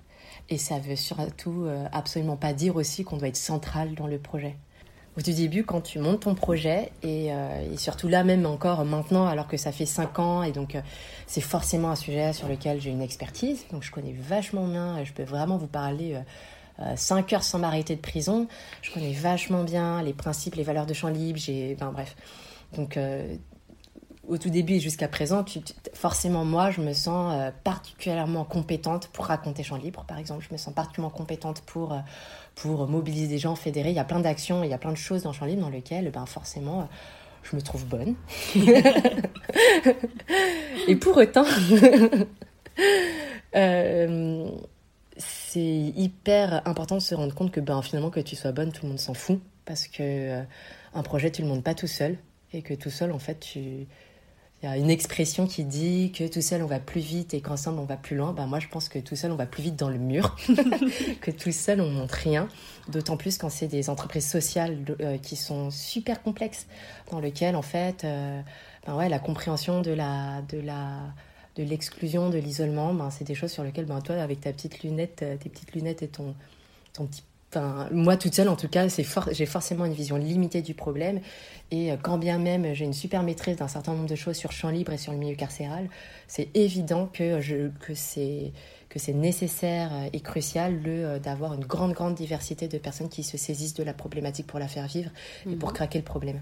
Et 0.50 0.56
ça 0.56 0.78
veut 0.78 0.94
surtout 0.94 1.64
euh, 1.64 1.84
absolument 1.90 2.36
pas 2.36 2.52
dire 2.52 2.76
aussi 2.76 3.02
qu'on 3.02 3.16
doit 3.16 3.26
être 3.26 3.36
central 3.36 3.96
dans 3.96 4.06
le 4.06 4.18
projet. 4.18 4.54
Au 5.18 5.20
tout 5.20 5.32
début, 5.32 5.64
quand 5.64 5.80
tu 5.80 5.98
montes 5.98 6.20
ton 6.20 6.36
projet, 6.36 6.92
et, 7.02 7.26
et 7.26 7.76
surtout 7.76 8.08
là 8.08 8.24
même 8.24 8.46
encore 8.46 8.82
maintenant, 8.86 9.26
alors 9.26 9.46
que 9.46 9.58
ça 9.58 9.70
fait 9.70 9.84
cinq 9.84 10.18
ans, 10.18 10.42
et 10.42 10.52
donc 10.52 10.74
c'est 11.26 11.42
forcément 11.42 11.90
un 11.90 11.96
sujet 11.96 12.32
sur 12.32 12.48
lequel 12.48 12.80
j'ai 12.80 12.88
une 12.88 13.02
expertise, 13.02 13.66
donc 13.72 13.82
je 13.82 13.90
connais 13.90 14.14
vachement 14.18 14.66
bien, 14.66 15.04
je 15.04 15.12
peux 15.12 15.22
vraiment 15.22 15.58
vous 15.58 15.66
parler 15.66 16.16
5 16.96 17.32
euh, 17.32 17.36
heures 17.36 17.42
sans 17.42 17.58
m'arrêter 17.58 17.96
de 17.96 18.00
prison. 18.00 18.48
Je 18.82 18.90
connais 18.92 19.12
vachement 19.12 19.64
bien 19.64 20.02
les 20.02 20.12
principes, 20.12 20.54
les 20.54 20.62
valeurs 20.62 20.86
de 20.86 20.94
champ 20.94 21.08
libre. 21.08 21.38
J'ai, 21.38 21.74
ben, 21.74 21.90
bref. 21.92 22.16
Donc, 22.76 22.96
euh, 22.96 23.36
au 24.26 24.38
tout 24.38 24.50
début 24.50 24.74
et 24.74 24.80
jusqu'à 24.80 25.08
présent, 25.08 25.44
forcément, 25.94 26.44
moi, 26.44 26.70
je 26.70 26.80
me 26.80 26.92
sens 26.92 27.34
euh, 27.34 27.50
particulièrement 27.64 28.44
compétente 28.44 29.08
pour 29.08 29.26
raconter 29.26 29.62
champ 29.62 29.76
libre, 29.76 30.04
par 30.06 30.18
exemple. 30.18 30.44
Je 30.48 30.52
me 30.52 30.58
sens 30.58 30.72
particulièrement 30.74 31.14
compétente 31.14 31.62
pour, 31.62 31.96
pour 32.54 32.88
mobiliser 32.88 33.26
des 33.26 33.38
gens, 33.38 33.54
fédérer. 33.56 33.90
Il 33.90 33.96
y 33.96 34.00
a 34.00 34.04
plein 34.04 34.20
d'actions, 34.20 34.64
il 34.64 34.70
y 34.70 34.74
a 34.74 34.78
plein 34.78 34.92
de 34.92 34.96
choses 34.96 35.22
dans 35.22 35.32
champ 35.32 35.46
libre 35.46 35.62
dans 35.62 35.70
lesquelles, 35.70 36.10
ben, 36.10 36.26
forcément, 36.26 36.88
je 37.42 37.56
me 37.56 37.62
trouve 37.62 37.84
bonne. 37.84 38.14
et 40.88 40.96
pour 40.96 41.16
autant, 41.16 41.44
c'est 45.16 45.60
hyper 45.60 46.66
important 46.66 46.96
de 46.96 47.02
se 47.02 47.14
rendre 47.14 47.34
compte 47.34 47.50
que 47.50 47.60
ben, 47.60 47.80
finalement 47.82 48.10
que 48.10 48.20
tu 48.20 48.36
sois 48.36 48.52
bonne, 48.52 48.72
tout 48.72 48.84
le 48.84 48.90
monde 48.90 49.00
s'en 49.00 49.14
fout 49.14 49.40
parce 49.64 49.86
que 49.86 50.02
euh, 50.02 50.42
un 50.94 51.02
projet 51.02 51.30
tu 51.30 51.42
le 51.42 51.48
montes 51.48 51.62
pas 51.64 51.74
tout 51.74 51.86
seul 51.86 52.18
et 52.52 52.62
que 52.62 52.74
tout 52.74 52.90
seul 52.90 53.12
en 53.12 53.18
fait 53.18 53.38
tu 53.40 53.86
il 54.62 54.68
y 54.68 54.68
a 54.68 54.76
une 54.76 54.90
expression 54.90 55.48
qui 55.48 55.64
dit 55.64 56.12
que 56.12 56.28
tout 56.28 56.40
seul 56.40 56.62
on 56.62 56.66
va 56.66 56.78
plus 56.78 57.00
vite 57.00 57.34
et 57.34 57.40
qu'ensemble 57.40 57.80
on 57.80 57.84
va 57.84 57.96
plus 57.96 58.14
loin. 58.14 58.32
Ben 58.32 58.46
moi 58.46 58.60
je 58.60 58.68
pense 58.68 58.88
que 58.88 59.00
tout 59.00 59.16
seul 59.16 59.32
on 59.32 59.36
va 59.36 59.46
plus 59.46 59.60
vite 59.60 59.74
dans 59.74 59.88
le 59.88 59.98
mur, 59.98 60.36
que 61.20 61.32
tout 61.32 61.50
seul 61.50 61.80
on 61.80 61.90
monte 61.90 62.12
rien. 62.12 62.48
D'autant 62.86 63.16
plus 63.16 63.38
quand 63.38 63.50
c'est 63.50 63.66
des 63.66 63.90
entreprises 63.90 64.30
sociales 64.30 64.78
euh, 65.00 65.18
qui 65.18 65.34
sont 65.34 65.72
super 65.72 66.22
complexes, 66.22 66.68
dans 67.10 67.18
lesquelles 67.18 67.56
en 67.56 67.62
fait, 67.62 68.04
euh, 68.04 68.40
ben 68.86 68.94
ouais, 68.94 69.08
la 69.08 69.18
compréhension 69.18 69.80
de 69.80 69.90
la 69.90 70.42
de 70.42 70.60
la 70.60 71.12
de 71.56 71.62
l'exclusion, 71.62 72.30
de 72.30 72.38
l'isolement, 72.38 72.94
ben, 72.94 73.10
c'est 73.10 73.24
des 73.24 73.34
choses 73.34 73.52
sur 73.52 73.62
lesquelles 73.62 73.86
ben, 73.86 74.00
toi, 74.00 74.16
avec 74.16 74.40
ta 74.40 74.52
petite 74.52 74.82
lunette, 74.82 75.22
euh, 75.22 75.36
tes 75.36 75.48
petites 75.48 75.72
lunettes 75.72 76.02
et 76.02 76.08
ton, 76.08 76.34
ton 76.92 77.06
petit 77.06 77.22
Enfin, 77.54 77.86
moi 77.92 78.16
toute 78.16 78.32
seule 78.32 78.48
en 78.48 78.56
tout 78.56 78.68
cas, 78.68 78.88
c'est 78.88 79.04
j'ai 79.32 79.44
forcément 79.44 79.84
une 79.84 79.92
vision 79.92 80.16
limitée 80.16 80.62
du 80.62 80.72
problème 80.72 81.20
et 81.70 81.92
euh, 81.92 81.96
quand 82.00 82.16
bien 82.16 82.38
même 82.38 82.72
j'ai 82.72 82.86
une 82.86 82.94
super 82.94 83.22
maîtrise 83.22 83.56
d'un 83.56 83.68
certain 83.68 83.92
nombre 83.92 84.08
de 84.08 84.14
choses 84.14 84.36
sur 84.36 84.52
champ 84.52 84.70
libre 84.70 84.90
et 84.90 84.96
sur 84.96 85.12
le 85.12 85.18
milieu 85.18 85.36
carcéral, 85.36 85.90
c'est 86.28 86.48
évident 86.54 87.10
que 87.12 87.42
je, 87.42 87.68
que 87.80 87.92
c'est 87.92 88.52
que 88.88 88.98
c'est 88.98 89.12
nécessaire 89.12 89.90
et 90.14 90.20
crucial 90.20 90.80
le 90.82 91.18
d'avoir 91.18 91.52
une 91.52 91.64
grande 91.64 91.92
grande 91.92 92.14
diversité 92.14 92.68
de 92.68 92.78
personnes 92.78 93.10
qui 93.10 93.22
se 93.22 93.36
saisissent 93.36 93.74
de 93.74 93.84
la 93.84 93.92
problématique 93.92 94.46
pour 94.46 94.58
la 94.58 94.68
faire 94.68 94.86
vivre 94.86 95.10
et 95.46 95.54
pour 95.56 95.68
mhm. 95.68 95.74
craquer 95.74 95.98
le 95.98 96.04
problème. 96.04 96.40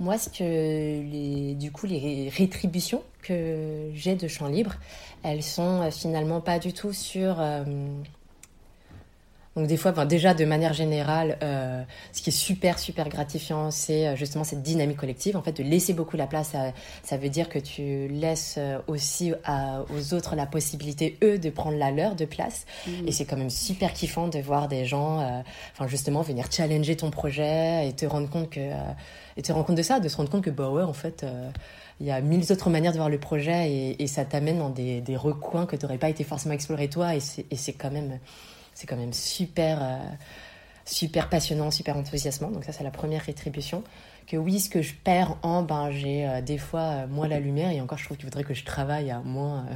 Moi, 0.00 0.16
ce 0.16 0.30
que 0.30 0.42
les, 0.42 1.54
du 1.54 1.70
coup, 1.70 1.84
les 1.84 2.30
rétributions 2.30 3.02
que 3.22 3.90
j'ai 3.92 4.14
de 4.14 4.28
champ 4.28 4.48
libre, 4.48 4.76
elles 5.22 5.42
sont 5.42 5.82
euh, 5.82 5.90
finalement 5.90 6.40
pas 6.40 6.58
du 6.58 6.72
tout 6.72 6.94
sur 6.94 7.38
euh, 7.38 7.64
donc 9.56 9.66
des 9.66 9.76
fois, 9.76 9.92
déjà 10.06 10.32
de 10.32 10.44
manière 10.44 10.72
générale, 10.74 11.36
euh, 11.42 11.82
ce 12.12 12.22
qui 12.22 12.30
est 12.30 12.32
super 12.32 12.78
super 12.78 13.08
gratifiant, 13.08 13.72
c'est 13.72 14.06
euh, 14.06 14.16
justement 14.16 14.44
cette 14.44 14.62
dynamique 14.62 14.98
collective. 14.98 15.36
En 15.36 15.42
fait, 15.42 15.52
de 15.52 15.64
laisser 15.64 15.92
beaucoup 15.92 16.16
la 16.16 16.28
place, 16.28 16.52
ça, 17.02 17.16
veut 17.16 17.28
dire 17.28 17.48
que 17.48 17.58
tu 17.58 18.06
laisses 18.08 18.54
euh, 18.58 18.78
aussi 18.86 19.32
aux 19.92 20.14
autres 20.14 20.36
la 20.36 20.46
possibilité 20.46 21.18
eux 21.24 21.38
de 21.38 21.50
prendre 21.50 21.76
la 21.76 21.90
leur 21.90 22.14
de 22.14 22.26
place. 22.26 22.64
Mmh. 22.86 23.08
Et 23.08 23.12
c'est 23.12 23.24
quand 23.24 23.36
même 23.36 23.50
super 23.50 23.92
kiffant 23.92 24.28
de 24.28 24.38
voir 24.38 24.68
des 24.68 24.84
gens, 24.84 25.42
enfin 25.72 25.88
justement 25.88 26.22
venir 26.22 26.46
challenger 26.50 26.96
ton 26.96 27.10
projet 27.10 27.88
et 27.88 27.92
te 27.92 28.06
rendre 28.06 28.28
compte 28.30 28.50
que 28.50 28.70
et 29.36 29.42
te 29.42 29.52
rendre 29.52 29.66
compte 29.66 29.76
de 29.76 29.82
ça, 29.82 30.00
de 30.00 30.08
se 30.08 30.16
rendre 30.16 30.30
compte 30.30 30.44
que 30.44 30.50
bah 30.50 30.70
ouais 30.70 30.82
en 30.82 30.92
fait. 30.92 31.26
il 32.00 32.06
y 32.06 32.10
a 32.10 32.20
mille 32.20 32.44
autres 32.50 32.70
manières 32.70 32.92
de 32.92 32.96
voir 32.96 33.08
le 33.08 33.18
projet 33.18 33.70
et, 33.70 34.02
et 34.02 34.06
ça 34.06 34.24
t'amène 34.24 34.58
dans 34.58 34.70
des, 34.70 35.00
des 35.00 35.16
recoins 35.16 35.66
que 35.66 35.76
tu 35.76 35.84
n'aurais 35.84 35.98
pas 35.98 36.08
été 36.08 36.24
forcément 36.24 36.54
exploré 36.54 36.88
toi 36.88 37.14
et 37.14 37.20
c'est 37.20 37.72
quand 37.72 37.90
même 37.90 38.18
c'est 38.80 38.86
quand 38.86 38.96
même 38.96 39.12
super, 39.12 39.78
euh, 39.82 39.98
super 40.86 41.28
passionnant, 41.28 41.70
super 41.70 41.98
enthousiasmant. 41.98 42.50
Donc 42.50 42.64
ça, 42.64 42.72
c'est 42.72 42.82
la 42.82 42.90
première 42.90 43.22
rétribution. 43.22 43.84
Que 44.26 44.38
oui, 44.38 44.58
ce 44.58 44.70
que 44.70 44.80
je 44.80 44.94
perds 44.94 45.36
en, 45.42 45.62
ben, 45.62 45.90
j'ai 45.90 46.26
euh, 46.26 46.40
des 46.40 46.56
fois 46.56 46.80
euh, 46.80 47.06
moins 47.06 47.28
la 47.28 47.40
lumière. 47.40 47.70
Et 47.72 47.80
encore, 47.82 47.98
je 47.98 48.06
trouve 48.06 48.16
qu'il 48.16 48.24
faudrait 48.24 48.44
que 48.44 48.54
je 48.54 48.64
travaille 48.64 49.10
à 49.10 49.20
moins, 49.20 49.66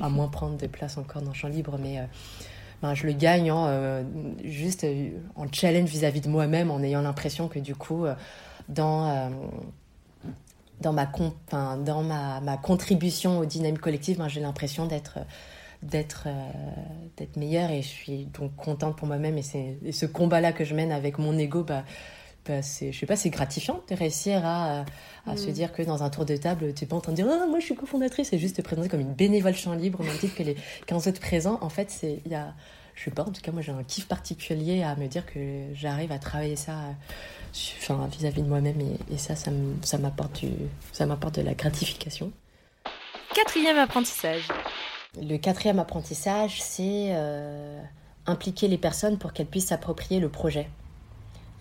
à 0.00 0.08
moins 0.08 0.28
prendre 0.28 0.56
de 0.56 0.68
place 0.68 0.98
encore 0.98 1.22
dans 1.22 1.30
le 1.30 1.36
champ 1.36 1.48
libre. 1.48 1.78
Mais 1.80 2.00
ben, 2.80 2.94
je 2.94 3.06
le 3.06 3.12
gagne 3.12 3.50
en, 3.50 4.04
juste 4.44 4.86
en 5.34 5.46
challenge 5.50 5.88
vis-à-vis 5.88 6.20
de 6.20 6.28
moi-même, 6.28 6.70
en 6.70 6.80
ayant 6.80 7.02
l'impression 7.02 7.48
que 7.48 7.58
du 7.58 7.74
coup, 7.74 8.06
dans 8.68 9.32
dans 10.80 10.92
ma, 10.92 11.08
dans 11.50 12.02
ma, 12.02 12.40
ma, 12.40 12.56
contribution 12.56 13.38
aux 13.38 13.46
dynamiques 13.46 13.80
collectives, 13.80 14.18
ben, 14.18 14.28
j'ai 14.28 14.40
l'impression 14.40 14.86
d'être 14.86 15.18
d'être 15.84 16.24
euh, 16.26 17.26
meilleure 17.36 17.70
et 17.70 17.82
je 17.82 17.88
suis 17.88 18.24
donc 18.26 18.56
contente 18.56 18.96
pour 18.96 19.06
moi-même 19.06 19.38
et 19.38 19.42
c'est 19.42 19.76
ce 19.92 20.06
combat 20.06 20.40
là 20.40 20.52
que 20.52 20.64
je 20.64 20.74
mène 20.74 20.92
avec 20.92 21.18
mon 21.18 21.36
ego 21.36 21.62
bah, 21.62 21.84
bah 22.46 22.62
c'est 22.62 22.90
je 22.90 22.98
sais 22.98 23.06
pas 23.06 23.16
c'est 23.16 23.30
gratifiant 23.30 23.80
de 23.88 23.94
réussir 23.94 24.40
à, 24.44 24.84
à 25.26 25.36
se 25.36 25.48
mm. 25.48 25.52
dire 25.52 25.72
que 25.72 25.82
dans 25.82 26.02
un 26.02 26.10
tour 26.10 26.24
de 26.24 26.36
table 26.36 26.72
tu 26.74 26.84
n'es 26.84 26.88
pas 26.88 26.96
en 26.96 27.00
train 27.00 27.12
de 27.12 27.16
dire 27.16 27.26
oh, 27.28 27.48
moi 27.48 27.60
je 27.60 27.66
suis 27.66 27.74
cofondatrice 27.74 28.32
et 28.32 28.38
juste 28.38 28.56
te 28.56 28.62
présenter 28.62 28.88
comme 28.88 29.00
une 29.00 29.12
bénévole 29.12 29.54
champ 29.54 29.74
libre 29.74 30.00
au 30.00 30.04
même 30.04 30.16
titre 30.16 30.34
que 30.34 30.42
les 30.42 30.56
15 30.86 31.08
autres 31.08 31.20
présents 31.20 31.58
en 31.60 31.68
fait 31.68 31.90
c'est 31.90 32.20
il 32.24 32.32
y 32.32 32.34
a 32.34 32.54
je 32.94 33.04
sais 33.04 33.10
pas 33.10 33.22
en 33.22 33.30
tout 33.30 33.42
cas 33.42 33.52
moi 33.52 33.60
j'ai 33.60 33.72
un 33.72 33.82
kiff 33.82 34.06
particulier 34.06 34.82
à 34.82 34.96
me 34.96 35.06
dire 35.06 35.26
que 35.26 35.66
j'arrive 35.74 36.12
à 36.12 36.18
travailler 36.18 36.56
ça 36.56 36.76
enfin 37.78 38.08
vis-à-vis 38.10 38.42
de 38.42 38.48
moi-même 38.48 38.80
et, 38.80 39.14
et, 39.14 39.18
ça 39.18 39.34
ça 39.36 39.98
m'apporte 39.98 40.44
ça 40.92 41.06
m'apporte 41.06 41.36
de 41.36 41.42
la 41.42 41.54
gratification. 41.54 42.32
Quatrième 43.34 43.78
apprentissage 43.78 44.48
le 45.20 45.36
quatrième 45.36 45.78
apprentissage, 45.78 46.60
c'est 46.62 47.08
euh, 47.12 47.80
impliquer 48.26 48.68
les 48.68 48.78
personnes 48.78 49.18
pour 49.18 49.32
qu'elles 49.32 49.46
puissent 49.46 49.68
s'approprier 49.68 50.20
le 50.20 50.28
projet. 50.28 50.68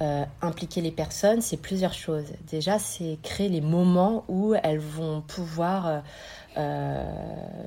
Euh, 0.02 0.26
impliquer 0.42 0.82
les 0.82 0.92
personnes, 0.92 1.42
c'est 1.42 1.58
plusieurs 1.58 1.94
choses. 1.94 2.26
Déjà, 2.50 2.80
c'est 2.80 3.20
créer 3.22 3.48
les 3.48 3.62
moments 3.62 4.26
où 4.28 4.56
elles 4.64 4.80
vont 4.80 5.22
pouvoir 5.22 6.02
euh, 6.58 7.04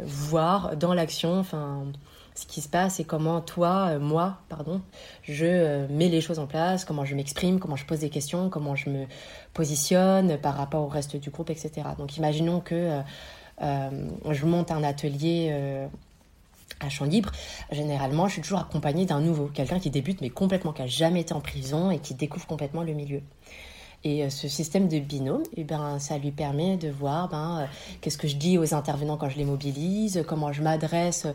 voir 0.02 0.76
dans 0.76 0.92
l'action, 0.92 1.44
ce 2.34 2.46
qui 2.46 2.60
se 2.60 2.68
passe 2.68 3.00
et 3.00 3.04
comment 3.04 3.40
toi, 3.40 3.98
moi, 3.98 4.38
pardon, 4.48 4.82
je 5.22 5.86
mets 5.86 6.08
les 6.08 6.20
choses 6.20 6.38
en 6.38 6.46
place, 6.46 6.84
comment 6.84 7.04
je 7.04 7.14
m'exprime, 7.14 7.60
comment 7.60 7.76
je 7.76 7.86
pose 7.86 8.00
des 8.00 8.10
questions, 8.10 8.50
comment 8.50 8.74
je 8.74 8.90
me 8.90 9.06
positionne 9.54 10.36
par 10.36 10.56
rapport 10.56 10.82
au 10.82 10.88
reste 10.88 11.16
du 11.16 11.30
groupe, 11.30 11.48
etc. 11.48 11.70
Donc, 11.96 12.18
imaginons 12.18 12.60
que 12.60 13.02
je 13.60 14.46
monte 14.46 14.70
un 14.70 14.82
atelier 14.82 15.48
euh, 15.50 15.86
à 16.80 16.88
champ 16.88 17.04
libre, 17.04 17.30
généralement, 17.70 18.28
je 18.28 18.34
suis 18.34 18.42
toujours 18.42 18.60
accompagnée 18.60 19.06
d'un 19.06 19.20
nouveau, 19.20 19.46
quelqu'un 19.46 19.78
qui 19.78 19.90
débute 19.90 20.20
mais 20.20 20.30
complètement, 20.30 20.72
qui 20.72 20.82
n'a 20.82 20.88
jamais 20.88 21.20
été 21.20 21.32
en 21.32 21.40
prison 21.40 21.90
et 21.90 21.98
qui 21.98 22.14
découvre 22.14 22.46
complètement 22.46 22.82
le 22.82 22.92
milieu. 22.92 23.22
Et 24.04 24.22
euh, 24.22 24.30
ce 24.30 24.46
système 24.46 24.88
de 24.88 24.98
binôme, 24.98 25.42
eh 25.56 25.64
ben, 25.64 25.98
ça 25.98 26.18
lui 26.18 26.30
permet 26.30 26.76
de 26.76 26.90
voir 26.90 27.28
ben, 27.28 27.66
qu'est-ce 28.02 28.18
que 28.18 28.28
je 28.28 28.36
dis 28.36 28.58
aux 28.58 28.74
intervenants 28.74 29.16
quand 29.16 29.30
je 29.30 29.38
les 29.38 29.46
mobilise, 29.46 30.22
comment 30.28 30.52
je 30.52 30.62
m'adresse 30.62 31.26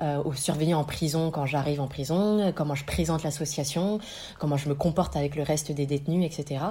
aux 0.00 0.32
surveillants 0.32 0.78
en 0.78 0.84
prison 0.84 1.30
quand 1.30 1.44
j'arrive 1.44 1.80
en 1.80 1.88
prison, 1.88 2.52
comment 2.54 2.76
je 2.76 2.84
présente 2.84 3.24
l'association, 3.24 3.98
comment 4.38 4.56
je 4.56 4.68
me 4.68 4.74
comporte 4.74 5.16
avec 5.16 5.34
le 5.34 5.42
reste 5.42 5.72
des 5.72 5.86
détenus, 5.86 6.24
etc. 6.24 6.64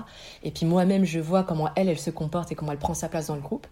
Et 0.43 0.51
puis 0.51 0.65
moi-même, 0.65 1.03
je 1.03 1.19
vois 1.19 1.43
comment 1.43 1.69
elle, 1.75 1.89
elle 1.89 2.00
se 2.00 2.10
comporte 2.10 2.51
et 2.53 2.55
comment 2.55 2.72
elle 2.72 2.79
prend 2.79 2.93
sa 2.93 3.10
place 3.10 3.27
dans 3.27 3.36
le 3.36 3.41
groupe. 3.41 3.67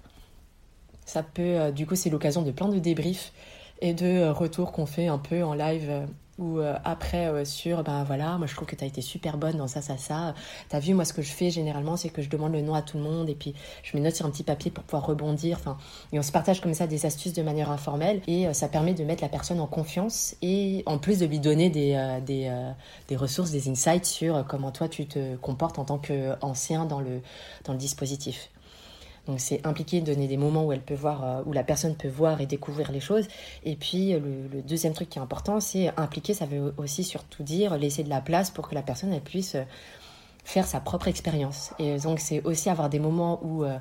Ça 1.12 1.24
peut, 1.24 1.42
euh, 1.42 1.72
du 1.72 1.86
coup, 1.86 1.96
c'est 1.96 2.10
l'occasion 2.10 2.42
de 2.42 2.52
plein 2.52 2.70
de 2.70 2.80
débriefs 2.80 3.34
et 3.82 3.94
de 3.94 4.06
euh, 4.06 4.32
retours 4.32 4.72
qu'on 4.72 4.86
fait 4.86 5.08
un 5.08 5.18
peu 5.18 5.44
en 5.44 5.54
live 5.54 5.88
euh, 5.90 6.06
ou 6.38 6.60
après 6.86 7.46
sur 7.46 7.84
ben 7.84 8.04
voilà 8.04 8.38
moi 8.40 8.48
je 8.48 8.56
trouve 8.56 8.68
que 8.68 8.76
tu 8.76 8.84
as 8.84 8.88
été 8.88 9.02
super 9.02 9.38
bonne 9.38 9.58
dans 9.58 9.68
ça 9.68 9.82
ça 9.82 9.98
ça. 9.98 10.34
Tu 10.70 10.76
as 10.76 10.80
vu 10.80 10.96
moi 10.96 11.06
ce 11.06 11.14
que 11.14 11.22
je 11.22 11.32
fais 11.32 11.52
généralement 11.52 11.98
c'est 11.98 12.10
que 12.10 12.24
je 12.24 12.30
demande 12.30 12.54
le 12.54 12.62
nom 12.62 12.74
à 12.74 12.82
tout 12.82 12.98
le 12.98 13.04
monde 13.04 13.30
et 13.30 13.36
puis 13.36 13.54
je 13.84 13.96
me 13.96 14.02
note 14.02 14.16
sur 14.16 14.26
un 14.26 14.32
petit 14.32 14.42
papier 14.42 14.72
pour 14.72 14.84
pouvoir 14.84 15.06
rebondir 15.06 15.58
enfin 15.60 15.78
et 16.14 16.18
on 16.18 16.24
se 16.24 16.32
partage 16.32 16.60
comme 16.60 16.74
ça 16.74 16.88
des 16.88 17.06
astuces 17.06 17.34
de 17.34 17.44
manière 17.44 17.70
informelle 17.70 18.22
et 18.26 18.52
ça 18.54 18.70
permet 18.70 18.96
de 18.96 19.04
mettre 19.04 19.22
la 19.22 19.30
personne 19.30 19.60
en 19.60 19.68
confiance 19.68 20.36
et 20.42 20.82
en 20.88 20.98
plus 20.98 21.20
de 21.20 21.28
lui 21.28 21.40
donner 21.40 21.70
des, 21.70 22.20
des, 22.26 22.52
des 23.08 23.16
ressources 23.16 23.52
des 23.52 23.70
insights 23.70 24.06
sur 24.06 24.44
comment 24.48 24.72
toi 24.72 24.88
tu 24.88 25.06
te 25.06 25.36
comportes 25.36 25.78
en 25.78 25.86
tant 25.86 26.00
qu'ancien 26.00 26.86
dans 26.86 27.02
le 27.02 27.22
dans 27.66 27.74
le 27.74 27.80
dispositif 27.80 28.50
donc 29.28 29.40
c'est 29.40 29.66
impliqué, 29.66 30.02
donner 30.02 30.28
des 30.28 30.38
moments 30.38 30.66
où 30.66 30.72
elle 30.72 30.82
peut 30.82 30.96
voir, 30.96 31.24
euh, 31.24 31.44
où 31.46 31.54
la 31.54 31.64
personne 31.64 31.96
peut 31.96 32.08
voir 32.08 32.42
et 32.42 32.46
découvrir 32.46 32.92
les 32.92 33.00
choses. 33.00 33.28
Et 33.64 33.76
puis 33.76 34.14
le, 34.14 34.62
deuxième 34.62 34.94
truc 34.94 35.10
qui 35.10 35.20
est 35.20 35.22
important, 35.22 35.60
c'est 35.60 35.92
impliquer. 35.98 36.34
Ça 36.34 36.46
veut 36.46 36.74
aussi 36.78 37.04
surtout 37.04 37.44
dire 37.44 37.78
laisser 37.78 38.04
de 38.04 38.10
la 38.10 38.22
place 38.22 38.50
pour 38.50 38.68
que 38.68 38.76
la 38.76 38.82
personne 38.82 39.14
elle 39.14 39.22
puisse 39.22 39.56
euh, 39.56 39.64
faire 40.44 40.66
sa 40.66 40.80
propre 40.80 41.08
expérience. 41.08 41.74
Et 41.78 41.98
donc 41.98 42.20
c'est 42.20 42.44
aussi 42.44 42.70
avoir 42.70 42.90
des 42.90 43.00
moments 43.00 43.40
où, 43.44 43.64
euh, 43.64 43.78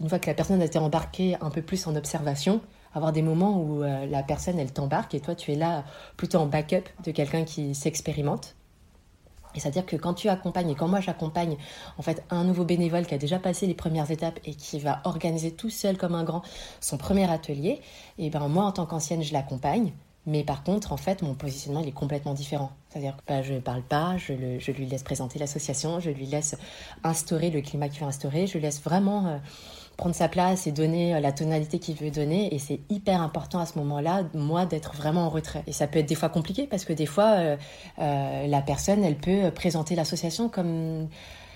une 0.00 0.08
fois 0.08 0.18
que 0.18 0.28
la 0.28 0.34
personne 0.34 0.60
a 0.60 0.64
été 0.64 0.78
embarquée 0.78 1.36
un 1.40 1.50
peu 1.50 1.62
plus 1.62 1.86
en 1.86 1.96
observation, 1.96 2.60
avoir 2.94 3.12
des 3.12 3.22
moments 3.22 3.60
où 3.60 3.82
la 3.82 4.22
personne 4.22 4.58
elle 4.60 4.72
t'embarque 4.72 5.14
et 5.14 5.20
toi 5.20 5.34
tu 5.34 5.52
es 5.52 5.56
là 5.56 5.82
plutôt 6.16 6.38
en 6.38 6.46
backup 6.46 6.84
de 7.04 7.10
quelqu'un 7.10 7.42
qui 7.42 7.74
s'expérimente 7.74 8.54
c'est-à-dire 9.60 9.86
que 9.86 9.96
quand 9.96 10.14
tu 10.14 10.28
accompagnes, 10.28 10.70
et 10.70 10.74
quand 10.74 10.88
moi 10.88 11.00
j'accompagne 11.00 11.56
en 11.98 12.02
fait 12.02 12.24
un 12.30 12.44
nouveau 12.44 12.64
bénévole 12.64 13.06
qui 13.06 13.14
a 13.14 13.18
déjà 13.18 13.38
passé 13.38 13.66
les 13.66 13.74
premières 13.74 14.10
étapes 14.10 14.38
et 14.44 14.54
qui 14.54 14.78
va 14.78 15.00
organiser 15.04 15.52
tout 15.52 15.70
seul 15.70 15.96
comme 15.96 16.14
un 16.14 16.24
grand 16.24 16.42
son 16.80 16.96
premier 16.96 17.30
atelier, 17.30 17.80
et 18.18 18.30
ben 18.30 18.48
moi 18.48 18.64
en 18.64 18.72
tant 18.72 18.86
qu'ancienne 18.86 19.22
je 19.22 19.32
l'accompagne, 19.32 19.92
mais 20.26 20.44
par 20.44 20.62
contre 20.62 20.92
en 20.92 20.96
fait 20.96 21.22
mon 21.22 21.34
positionnement 21.34 21.80
il 21.80 21.88
est 21.88 21.92
complètement 21.92 22.34
différent. 22.34 22.72
C'est-à-dire 22.88 23.16
que 23.16 23.22
bah, 23.26 23.42
je 23.42 23.54
ne 23.54 23.60
parle 23.60 23.82
pas, 23.82 24.16
je, 24.18 24.32
lui 24.72 24.86
laisse 24.86 25.02
présenter 25.02 25.38
l'association, 25.38 26.00
je 26.00 26.10
lui 26.10 26.26
laisse 26.26 26.56
instaurer 27.02 27.50
le 27.50 27.60
climat 27.60 27.88
qu'il 27.88 28.00
veut 28.00 28.06
instaurer, 28.06 28.46
je 28.46 28.58
laisse 28.58 28.82
vraiment... 28.82 29.26
Euh, 29.26 29.38
prendre 29.96 30.14
sa 30.14 30.28
place 30.28 30.66
et 30.66 30.72
donner 30.72 31.14
euh, 31.14 31.20
la 31.20 31.32
tonalité 31.32 31.78
qu'il 31.78 31.96
veut 31.96 32.10
donner. 32.10 32.54
Et 32.54 32.58
c'est 32.58 32.80
hyper 32.90 33.20
important 33.20 33.60
à 33.60 33.66
ce 33.66 33.78
moment-là, 33.78 34.22
moi, 34.34 34.66
d'être 34.66 34.94
vraiment 34.94 35.26
en 35.26 35.30
retrait. 35.30 35.62
Et 35.66 35.72
ça 35.72 35.86
peut 35.86 35.98
être 35.98 36.08
des 36.08 36.14
fois 36.14 36.28
compliqué 36.28 36.66
parce 36.66 36.84
que 36.84 36.92
des 36.92 37.06
fois, 37.06 37.32
euh, 37.32 37.56
euh, 38.00 38.46
la 38.46 38.62
personne, 38.62 39.04
elle 39.04 39.16
peut 39.16 39.50
présenter 39.54 39.94
l'association 39.94 40.48
comme 40.48 41.08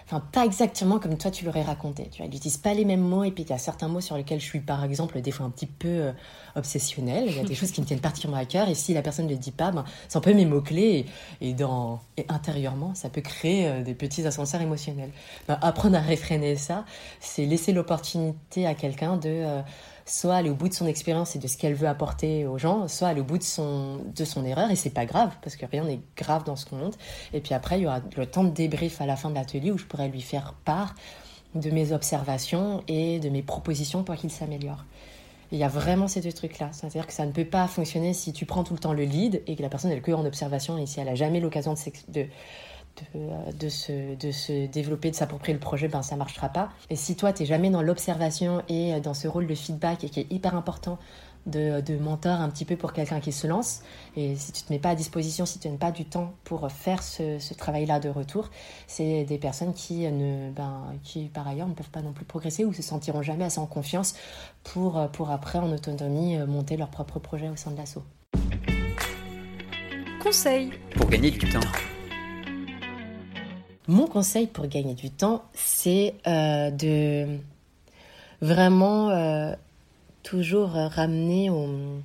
enfin 0.09 0.21
pas 0.33 0.47
exactement 0.47 0.99
comme 0.99 1.19
toi 1.19 1.31
tu 1.31 1.45
l'aurais 1.45 1.62
raconté. 1.62 2.09
Tu 2.11 2.19
vois, 2.19 2.27
elle 2.27 2.33
n'utilise 2.33 2.57
pas 2.57 2.73
les 2.73 2.87
mêmes 2.87 3.03
mots 3.03 3.25
et 3.25 3.31
puis 3.31 3.45
il 3.45 3.50
y 3.50 3.53
a 3.53 3.59
certains 3.59 3.88
mots 3.88 4.00
sur 4.00 4.17
lesquels 4.17 4.41
je 4.41 4.47
suis 4.47 4.61
par 4.61 4.83
exemple 4.83 5.21
des 5.21 5.31
fois 5.31 5.45
un 5.45 5.50
petit 5.50 5.67
peu 5.67 5.88
euh, 5.88 6.12
obsessionnelle. 6.57 7.25
Il 7.27 7.37
y 7.37 7.41
a 7.41 7.45
des 7.45 7.55
choses 7.55 7.73
qui 7.73 7.83
me 7.83 7.87
tiennent 7.87 8.00
particulièrement 8.00 8.41
à 8.41 8.47
cœur 8.47 8.69
et 8.71 8.75
si 8.75 8.95
la 8.95 9.03
personne 9.03 9.27
ne 9.27 9.31
le 9.31 9.37
dit 9.37 9.50
pas, 9.50 9.71
ben, 9.71 9.85
c'est 10.09 10.17
un 10.17 10.23
peu 10.23 10.33
mes 10.33 10.47
mots 10.47 10.62
clés 10.62 11.05
et, 11.43 11.53
dans 11.53 12.00
et 12.17 12.25
intérieurement 12.29 12.95
ça 12.95 13.11
peut 13.11 13.21
créer 13.21 13.69
euh, 13.69 13.83
des 13.83 13.95
petits 13.95 14.27
ascenseurs 14.27 14.62
émotionnels. 14.62 15.11
Ben, 15.47 15.59
apprendre 15.61 15.97
à 15.97 16.00
réfréner 16.00 16.57
ça, 16.57 16.85
c'est 17.21 17.45
laisser 17.45 17.73
l'opportunité 17.73 18.67
à 18.67 18.75
quelqu'un 18.75 19.19
de 19.19 19.29
euh, 19.29 19.61
soit 20.09 20.35
aller 20.35 20.50
au 20.50 20.55
bout 20.55 20.69
de 20.69 20.75
son 20.75 20.87
expérience 20.87 21.37
et 21.37 21.38
de 21.38 21.47
ce 21.47 21.57
qu'elle 21.57 21.75
veut 21.75 21.88
apporter 21.88 22.47
aux 22.47 22.59
gens, 22.59 22.88
soit 22.88 23.09
aller 23.09 23.21
au 23.21 23.25
bout 23.25 23.38
de 23.38 23.43
son, 23.43 24.00
de 24.15 24.25
son 24.25 24.45
erreur, 24.45 24.71
et 24.71 24.77
c'est 24.77 24.91
pas 24.91 25.07
grave, 25.07 25.31
parce 25.43 25.57
que 25.57 25.67
rien 25.67 25.85
n'est 25.85 26.00
grave 26.17 26.45
dans 26.45 26.57
ce 26.57 26.67
qu'on 26.67 26.77
monte. 26.77 26.99
Et 27.33 27.41
puis 27.41 27.55
après, 27.55 27.79
il 27.79 27.83
y 27.83 27.87
aura 27.87 28.00
le 28.17 28.27
temps 28.27 28.45
de 28.45 28.50
débrief 28.50 29.00
à 29.00 29.07
la 29.07 29.17
fin 29.17 29.31
de 29.31 29.35
l'atelier 29.35 29.71
où 29.71 29.79
je 29.79 29.85
pourrais 29.85 30.09
lui 30.09 30.23
faire 30.23 30.55
part 30.65 30.95
de 31.55 31.71
mes 31.71 31.93
observations 31.93 32.83
et 32.88 33.21
de 33.21 33.29
mes 33.29 33.43
propositions 33.43 34.03
pour 34.03 34.17
qu'il 34.17 34.31
s'améliore. 34.31 34.85
Il 35.50 35.59
y 35.59 35.65
a 35.65 35.69
vraiment 35.69 36.09
ces 36.09 36.21
deux 36.21 36.33
trucs-là. 36.33 36.69
C'est-à-dire 36.73 37.07
que 37.07 37.12
ça 37.12 37.25
ne 37.25 37.33
peut 37.33 37.45
pas 37.45 37.67
fonctionner 37.67 38.12
si 38.12 38.33
tu 38.33 38.45
prends 38.45 38.65
tout 38.65 38.75
le 38.75 38.79
temps 38.79 38.93
le 38.93 39.05
lead 39.05 39.43
et 39.47 39.57
que 39.57 39.62
la 39.62 39.71
personne 39.71 39.91
est 39.91 40.00
que 40.00 40.12
en 40.12 40.27
observation 40.27 40.77
et 40.77 40.85
si 40.85 41.00
elle 41.00 41.07
n'a 41.07 41.15
jamais 41.15 41.41
l'occasion 41.41 41.73
de, 41.73 42.12
de, 42.12 42.27
se, 43.69 44.14
de 44.17 44.31
se 44.31 44.67
développer, 44.67 45.11
de 45.11 45.17
s'approprier 45.17 45.55
le 45.55 45.61
projet, 45.61 45.88
ben 45.88 46.02
ça 46.02 46.17
marchera 46.17 46.49
pas. 46.49 46.71
Et 46.90 46.97
si 46.97 47.17
toi, 47.17 47.33
tu 47.33 47.43
n'es 47.43 47.47
jamais 47.47 47.71
dans 47.71 47.83
l'observation 47.83 48.62
et 48.69 49.00
dans 49.00 49.14
ce 49.14 49.28
rôle 49.28 49.47
de 49.47 49.55
feedback 49.55 50.05
et 50.05 50.09
qui 50.09 50.21
est 50.21 50.33
hyper 50.33 50.55
important 50.55 50.99
de, 51.47 51.81
de 51.81 51.97
mentor 51.97 52.40
un 52.40 52.49
petit 52.50 52.64
peu 52.64 52.76
pour 52.76 52.93
quelqu'un 52.93 53.21
qui 53.21 53.33
se 53.33 53.47
lance. 53.47 53.81
Et 54.17 54.37
si 54.37 54.52
tu 54.52 54.62
te 54.62 54.73
mets 54.73 54.78
pas 54.78 54.90
à 54.90 54.95
disposition, 54.95 55.47
si 55.47 55.59
tu 55.59 55.69
n'as 55.69 55.76
pas 55.76 55.90
du 55.90 56.05
temps 56.05 56.35
pour 56.45 56.71
faire 56.71 57.02
ce, 57.02 57.38
ce 57.38 57.55
travail-là 57.55 58.00
de 58.00 58.09
retour, 58.09 58.50
c'est 58.87 59.25
des 59.25 59.38
personnes 59.38 59.73
qui, 59.73 60.11
ne, 60.11 60.50
ben, 60.50 60.95
qui, 61.02 61.25
par 61.26 61.47
ailleurs, 61.49 61.69
ne 61.69 61.75
peuvent 61.75 61.90
pas 61.90 62.02
non 62.02 62.12
plus 62.12 62.25
progresser 62.25 62.64
ou 62.64 62.73
se 62.73 62.83
sentiront 62.83 63.23
jamais 63.23 63.45
assez 63.45 63.61
en 63.61 63.67
confiance 63.67 64.14
pour, 64.64 65.09
pour 65.12 65.31
après, 65.31 65.59
en 65.59 65.73
autonomie, 65.73 66.38
monter 66.38 66.76
leur 66.76 66.88
propre 66.88 67.19
projet 67.19 67.49
au 67.49 67.57
sein 67.57 67.71
de 67.71 67.76
l'assaut. 67.76 68.05
Conseil 70.23 70.71
Pour 70.95 71.09
gagner 71.09 71.31
du 71.31 71.38
temps. 71.38 71.61
Mon 73.88 74.07
conseil 74.07 74.47
pour 74.47 74.66
gagner 74.66 74.95
du 74.95 75.11
temps, 75.11 75.42
c'est 75.54 76.14
euh, 76.26 76.71
de 76.71 77.26
vraiment 78.42 79.09
euh, 79.11 79.54
toujours 80.23 80.68
ramener 80.68 81.49
au, 81.49 82.02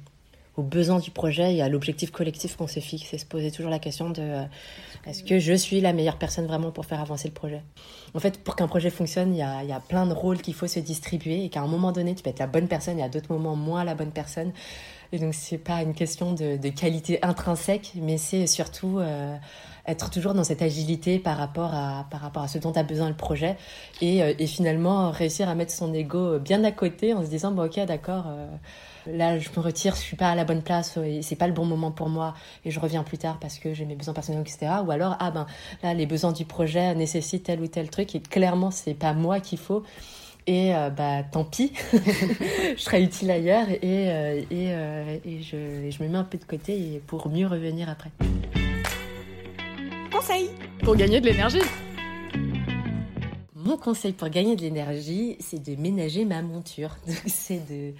aux 0.55 0.61
besoins 0.61 0.99
du 0.99 1.09
projet 1.09 1.55
et 1.55 1.61
à 1.61 1.69
l'objectif 1.69 2.11
collectif 2.11 2.55
qu'on 2.55 2.67
se 2.67 2.79
fixe 2.79 3.13
et 3.13 3.17
se 3.17 3.25
poser 3.25 3.49
toujours 3.49 3.71
la 3.71 3.79
question 3.79 4.11
de 4.11 4.21
euh, 4.21 4.43
est-ce 5.07 5.23
que 5.23 5.39
je 5.39 5.53
suis 5.53 5.81
la 5.81 5.93
meilleure 5.93 6.17
personne 6.17 6.45
vraiment 6.45 6.71
pour 6.71 6.85
faire 6.85 7.01
avancer 7.01 7.27
le 7.27 7.33
projet? 7.33 7.63
En 8.13 8.19
fait, 8.19 8.39
pour 8.39 8.55
qu'un 8.55 8.67
projet 8.67 8.91
fonctionne, 8.91 9.33
il 9.33 9.37
y 9.37 9.41
a, 9.41 9.79
plein 9.87 10.05
de 10.05 10.13
rôles 10.13 10.41
qu'il 10.41 10.53
faut 10.53 10.67
se 10.67 10.79
distribuer 10.79 11.43
et 11.43 11.49
qu'à 11.49 11.61
un 11.61 11.67
moment 11.67 11.91
donné, 11.91 12.13
tu 12.13 12.21
peux 12.21 12.29
être 12.29 12.39
la 12.39 12.47
bonne 12.47 12.67
personne 12.67 12.99
et 12.99 13.03
à 13.03 13.09
d'autres 13.09 13.33
moments 13.33 13.55
moins 13.55 13.83
la 13.83 13.95
bonne 13.95 14.11
personne. 14.11 14.51
Et 15.11 15.17
donc, 15.17 15.33
c'est 15.33 15.57
pas 15.57 15.81
une 15.81 15.93
question 15.93 16.33
de, 16.33 16.69
qualité 16.69 17.23
intrinsèque, 17.23 17.93
mais 17.95 18.17
c'est 18.17 18.47
surtout 18.47 18.99
être 19.85 20.09
toujours 20.09 20.33
dans 20.33 20.43
cette 20.43 20.61
agilité 20.61 21.19
par 21.19 21.37
rapport 21.37 21.73
à, 21.73 22.05
par 22.09 22.21
rapport 22.21 22.43
à 22.43 22.47
ce 22.47 22.57
dont 22.57 22.71
a 22.71 22.83
besoin 22.83 23.09
le 23.09 23.15
projet 23.15 23.57
et, 24.01 24.23
euh, 24.23 24.33
et 24.39 24.47
finalement 24.47 25.11
réussir 25.11 25.49
à 25.49 25.55
mettre 25.55 25.73
son 25.73 25.93
ego 25.93 26.39
bien 26.39 26.63
à 26.63 26.71
côté 26.71 27.13
en 27.13 27.23
se 27.23 27.29
disant, 27.29 27.51
bon, 27.51 27.65
ok, 27.65 27.85
d'accord. 27.85 28.25
Euh, 28.27 28.47
là 29.05 29.37
je 29.37 29.49
me 29.49 29.59
retire, 29.59 29.95
je 29.95 30.01
suis 30.01 30.15
pas 30.15 30.29
à 30.29 30.35
la 30.35 30.45
bonne 30.45 30.61
place 30.61 30.97
et 30.97 31.21
c'est 31.21 31.35
pas 31.35 31.47
le 31.47 31.53
bon 31.53 31.65
moment 31.65 31.91
pour 31.91 32.09
moi 32.09 32.33
et 32.65 32.71
je 32.71 32.79
reviens 32.79 33.03
plus 33.03 33.17
tard 33.17 33.37
parce 33.39 33.59
que 33.59 33.73
j'ai 33.73 33.85
mes 33.85 33.95
besoins 33.95 34.13
personnels, 34.13 34.41
etc. 34.41 34.71
Ou 34.85 34.91
alors, 34.91 35.17
ah 35.19 35.31
ben 35.31 35.45
là, 35.81 35.93
les 35.93 36.05
besoins 36.05 36.31
du 36.31 36.45
projet 36.45 36.95
nécessitent 36.95 37.43
tel 37.43 37.61
ou 37.61 37.67
tel 37.67 37.89
truc 37.89 38.15
et 38.15 38.19
clairement, 38.21 38.71
c'est 38.71 38.93
pas 38.93 39.13
moi 39.13 39.39
qu'il 39.39 39.59
faut. 39.59 39.83
Et 40.45 40.75
euh, 40.75 40.89
bah 40.89 41.23
tant 41.23 41.45
pis, 41.45 41.71
je 41.93 42.81
serai 42.81 43.01
utile 43.01 43.31
ailleurs 43.31 43.69
et, 43.69 43.79
euh, 43.83 44.41
et, 44.51 44.73
euh, 44.73 45.17
et, 45.23 45.41
je, 45.41 45.55
et, 45.55 45.91
je, 45.91 46.03
me 46.03 46.09
mets 46.09 46.17
un 46.17 46.25
peu 46.25 46.37
de 46.37 46.43
côté 46.43 47.01
pour 47.07 47.29
mieux 47.29 47.47
revenir 47.47 47.89
après. 47.89 48.11
Conseil 50.25 50.51
pour 50.81 50.95
gagner 50.95 51.19
de 51.19 51.25
l'énergie. 51.25 51.59
Mon 53.57 53.75
conseil 53.75 54.13
pour 54.13 54.29
gagner 54.29 54.55
de 54.55 54.61
l'énergie, 54.61 55.35
c'est 55.41 55.61
de 55.61 55.75
ménager 55.75 56.23
ma 56.23 56.41
monture. 56.41 56.95
c'est 57.27 57.59
de 57.69 57.93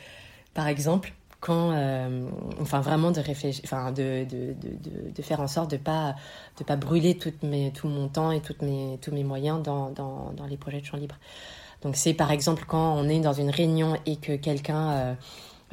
par 0.54 0.70
exemple, 0.70 1.12
quand, 1.42 1.72
euh, 1.74 2.26
enfin 2.62 2.80
vraiment 2.80 3.12
de 3.12 3.20
réfléchir, 3.20 3.62
enfin 3.66 3.92
de, 3.92 4.24
de, 4.24 4.54
de, 4.54 5.12
de, 5.14 5.22
faire 5.22 5.42
en 5.42 5.50
sorte 5.50 5.70
de 5.72 5.76
pas 5.76 6.16
de 6.60 6.64
pas 6.64 6.78
brûler 6.78 7.18
toutes 7.18 7.44
mes, 7.44 7.74
tout 7.74 7.90
mon 7.90 8.08
temps 8.08 8.32
et 8.32 8.40
toutes 8.40 8.62
mes, 8.62 8.98
tous 9.02 9.12
mes 9.12 9.26
moyens 9.26 9.62
dans, 9.62 9.90
dans, 9.90 10.32
dans 10.32 10.46
les 10.46 10.56
projets 10.56 10.80
de 10.80 10.86
champ 10.86 10.96
libre. 10.96 11.16
Donc 11.82 11.98
c'est 11.98 12.14
par 12.14 12.32
exemple 12.32 12.64
quand 12.66 12.96
on 12.96 13.10
est 13.10 13.20
dans 13.20 13.34
une 13.34 13.50
réunion 13.50 13.98
et 14.06 14.16
que 14.16 14.38
quelqu'un 14.38 14.92
euh, 14.92 15.14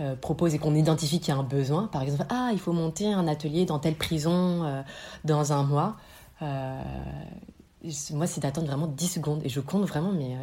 euh, 0.00 0.16
propose 0.16 0.54
et 0.54 0.58
qu'on 0.58 0.74
identifie 0.74 1.20
qu'il 1.20 1.32
y 1.32 1.36
a 1.36 1.38
un 1.38 1.44
besoin, 1.44 1.86
par 1.86 2.02
exemple, 2.02 2.24
ah 2.30 2.50
il 2.52 2.58
faut 2.58 2.72
monter 2.72 3.12
un 3.12 3.28
atelier 3.28 3.66
dans 3.66 3.78
telle 3.78 3.96
prison 3.96 4.64
euh, 4.64 4.82
dans 5.24 5.52
un 5.52 5.62
mois. 5.62 5.96
Moi 6.40 8.26
c'est 8.26 8.40
d'attendre 8.40 8.66
vraiment 8.66 8.86
10 8.86 9.08
secondes. 9.08 9.40
Et 9.44 9.48
je 9.48 9.60
compte 9.60 9.84
vraiment 9.84 10.12
mais 10.12 10.36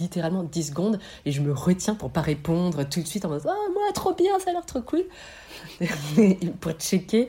littéralement 0.00 0.42
10 0.42 0.68
secondes. 0.68 0.98
Et 1.24 1.32
je 1.32 1.40
me 1.40 1.52
retiens 1.52 1.94
pour 1.94 2.10
pas 2.10 2.22
répondre 2.22 2.84
tout 2.88 3.00
de 3.00 3.06
suite 3.06 3.24
en 3.24 3.28
mode 3.28 3.42
oh 3.44 3.72
moi 3.72 3.92
trop 3.94 4.14
bien 4.14 4.38
ça 4.38 4.50
a 4.50 4.52
l'air 4.52 4.66
trop 4.66 4.82
cool. 4.82 5.04
Pour 6.60 6.72
checker 6.72 7.28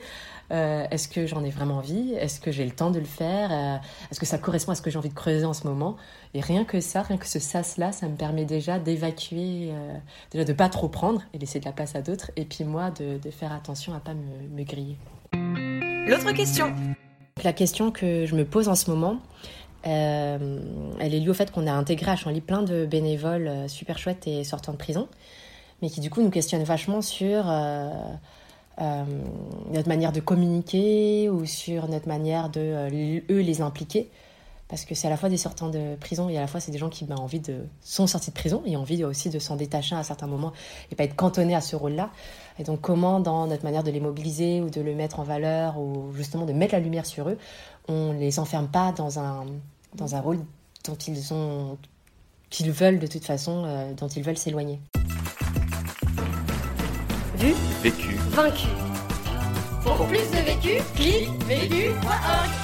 euh, 0.52 0.86
est-ce 0.90 1.08
que 1.08 1.26
j'en 1.26 1.42
ai 1.42 1.50
vraiment 1.50 1.78
envie? 1.78 2.12
Est-ce 2.14 2.40
que 2.40 2.52
j'ai 2.52 2.64
le 2.64 2.70
temps 2.70 2.90
de 2.90 2.98
le 2.98 3.04
faire? 3.04 3.50
Euh, 3.50 3.76
est-ce 4.10 4.20
que 4.20 4.26
ça 4.26 4.38
correspond 4.38 4.72
à 4.72 4.74
ce 4.74 4.82
que 4.82 4.90
j'ai 4.90 4.98
envie 4.98 5.08
de 5.08 5.14
creuser 5.14 5.44
en 5.44 5.54
ce 5.54 5.66
moment? 5.66 5.96
Et 6.34 6.40
rien 6.40 6.64
que 6.64 6.80
ça 6.80 7.02
rien 7.02 7.16
que 7.16 7.26
ce 7.26 7.38
sas 7.38 7.76
là 7.76 7.92
ça 7.92 8.08
me 8.08 8.16
permet 8.16 8.44
déjà 8.44 8.78
d'évacuer 8.78 9.70
euh, 9.70 9.96
déjà 10.30 10.44
de 10.44 10.52
pas 10.52 10.68
trop 10.68 10.88
prendre 10.88 11.22
et 11.32 11.38
laisser 11.38 11.60
de 11.60 11.64
la 11.64 11.72
place 11.72 11.94
à 11.94 12.02
d'autres. 12.02 12.30
Et 12.36 12.44
puis 12.44 12.64
moi 12.64 12.90
de, 12.90 13.18
faire 13.30 13.52
attention 13.52 13.94
à 13.94 14.00
pas 14.00 14.14
me 14.14 14.62
griller. 14.64 14.98
L'autre 15.32 16.32
question 16.32 16.74
la 17.42 17.52
question 17.52 17.90
que 17.90 18.26
je 18.26 18.34
me 18.36 18.44
pose 18.44 18.68
en 18.68 18.74
ce 18.74 18.90
moment 18.90 19.20
euh, 19.86 20.60
elle 20.98 21.14
est 21.14 21.20
liée 21.20 21.28
au 21.28 21.34
fait 21.34 21.50
qu'on 21.50 21.66
a 21.66 21.72
intégré 21.72 22.10
à 22.10 22.16
Chanly 22.16 22.40
plein 22.40 22.62
de 22.62 22.86
bénévoles 22.86 23.48
euh, 23.48 23.68
super 23.68 23.98
chouettes 23.98 24.26
et 24.26 24.42
sortant 24.44 24.72
de 24.72 24.78
prison, 24.78 25.08
mais 25.82 25.90
qui 25.90 26.00
du 26.00 26.08
coup 26.08 26.22
nous 26.22 26.30
questionnent 26.30 26.64
vachement 26.64 27.02
sur 27.02 27.44
euh, 27.46 27.90
notre 28.78 29.88
manière 29.88 30.12
de 30.12 30.20
communiquer 30.20 31.28
ou 31.28 31.44
sur 31.44 31.88
notre 31.88 32.08
manière 32.08 32.48
de 32.48 32.88
eux 33.30 33.40
les 33.40 33.60
impliquer. 33.60 34.10
Parce 34.74 34.86
que 34.86 34.96
c'est 34.96 35.06
à 35.06 35.10
la 35.10 35.16
fois 35.16 35.28
des 35.28 35.36
sortants 35.36 35.68
de 35.68 35.94
prison 36.00 36.28
et 36.28 36.36
à 36.36 36.40
la 36.40 36.48
fois 36.48 36.58
c'est 36.58 36.72
des 36.72 36.78
gens 36.78 36.88
qui 36.88 37.04
ben, 37.04 37.14
envie 37.14 37.38
de, 37.38 37.60
sont 37.80 38.08
sortis 38.08 38.30
de 38.30 38.34
prison 38.34 38.60
et 38.66 38.76
ont 38.76 38.80
envie 38.80 39.04
aussi 39.04 39.30
de 39.30 39.38
s'en 39.38 39.54
détacher 39.54 39.94
à 39.94 40.02
certains 40.02 40.26
moments 40.26 40.52
et 40.90 40.96
pas 40.96 41.04
être 41.04 41.14
cantonnés 41.14 41.54
à 41.54 41.60
ce 41.60 41.76
rôle-là. 41.76 42.10
Et 42.58 42.64
donc 42.64 42.80
comment 42.80 43.20
dans 43.20 43.46
notre 43.46 43.62
manière 43.62 43.84
de 43.84 43.92
les 43.92 44.00
mobiliser 44.00 44.60
ou 44.60 44.70
de 44.70 44.80
le 44.80 44.96
mettre 44.96 45.20
en 45.20 45.22
valeur 45.22 45.78
ou 45.78 46.12
justement 46.16 46.44
de 46.44 46.52
mettre 46.52 46.74
la 46.74 46.80
lumière 46.80 47.06
sur 47.06 47.28
eux, 47.28 47.38
on 47.86 48.14
les 48.14 48.40
enferme 48.40 48.66
pas 48.66 48.90
dans 48.90 49.20
un, 49.20 49.46
dans 49.94 50.16
un 50.16 50.20
rôle 50.20 50.40
dont 50.84 50.96
ils 50.96 51.32
ont 51.32 51.78
qu'ils 52.50 52.72
veulent 52.72 52.98
de 52.98 53.06
toute 53.06 53.24
façon, 53.24 53.62
euh, 53.66 53.94
dont 53.94 54.08
ils 54.08 54.24
veulent 54.24 54.36
s'éloigner. 54.36 54.80
Vu, 57.36 57.54
vécu, 57.80 58.16
vaincu. 58.30 58.66
Pour, 59.84 59.94
Pour 59.94 60.06
plus 60.06 60.28
de 60.32 60.44
vécu, 60.44 60.82
clique 60.96 61.30
vécu.org. 61.44 62.63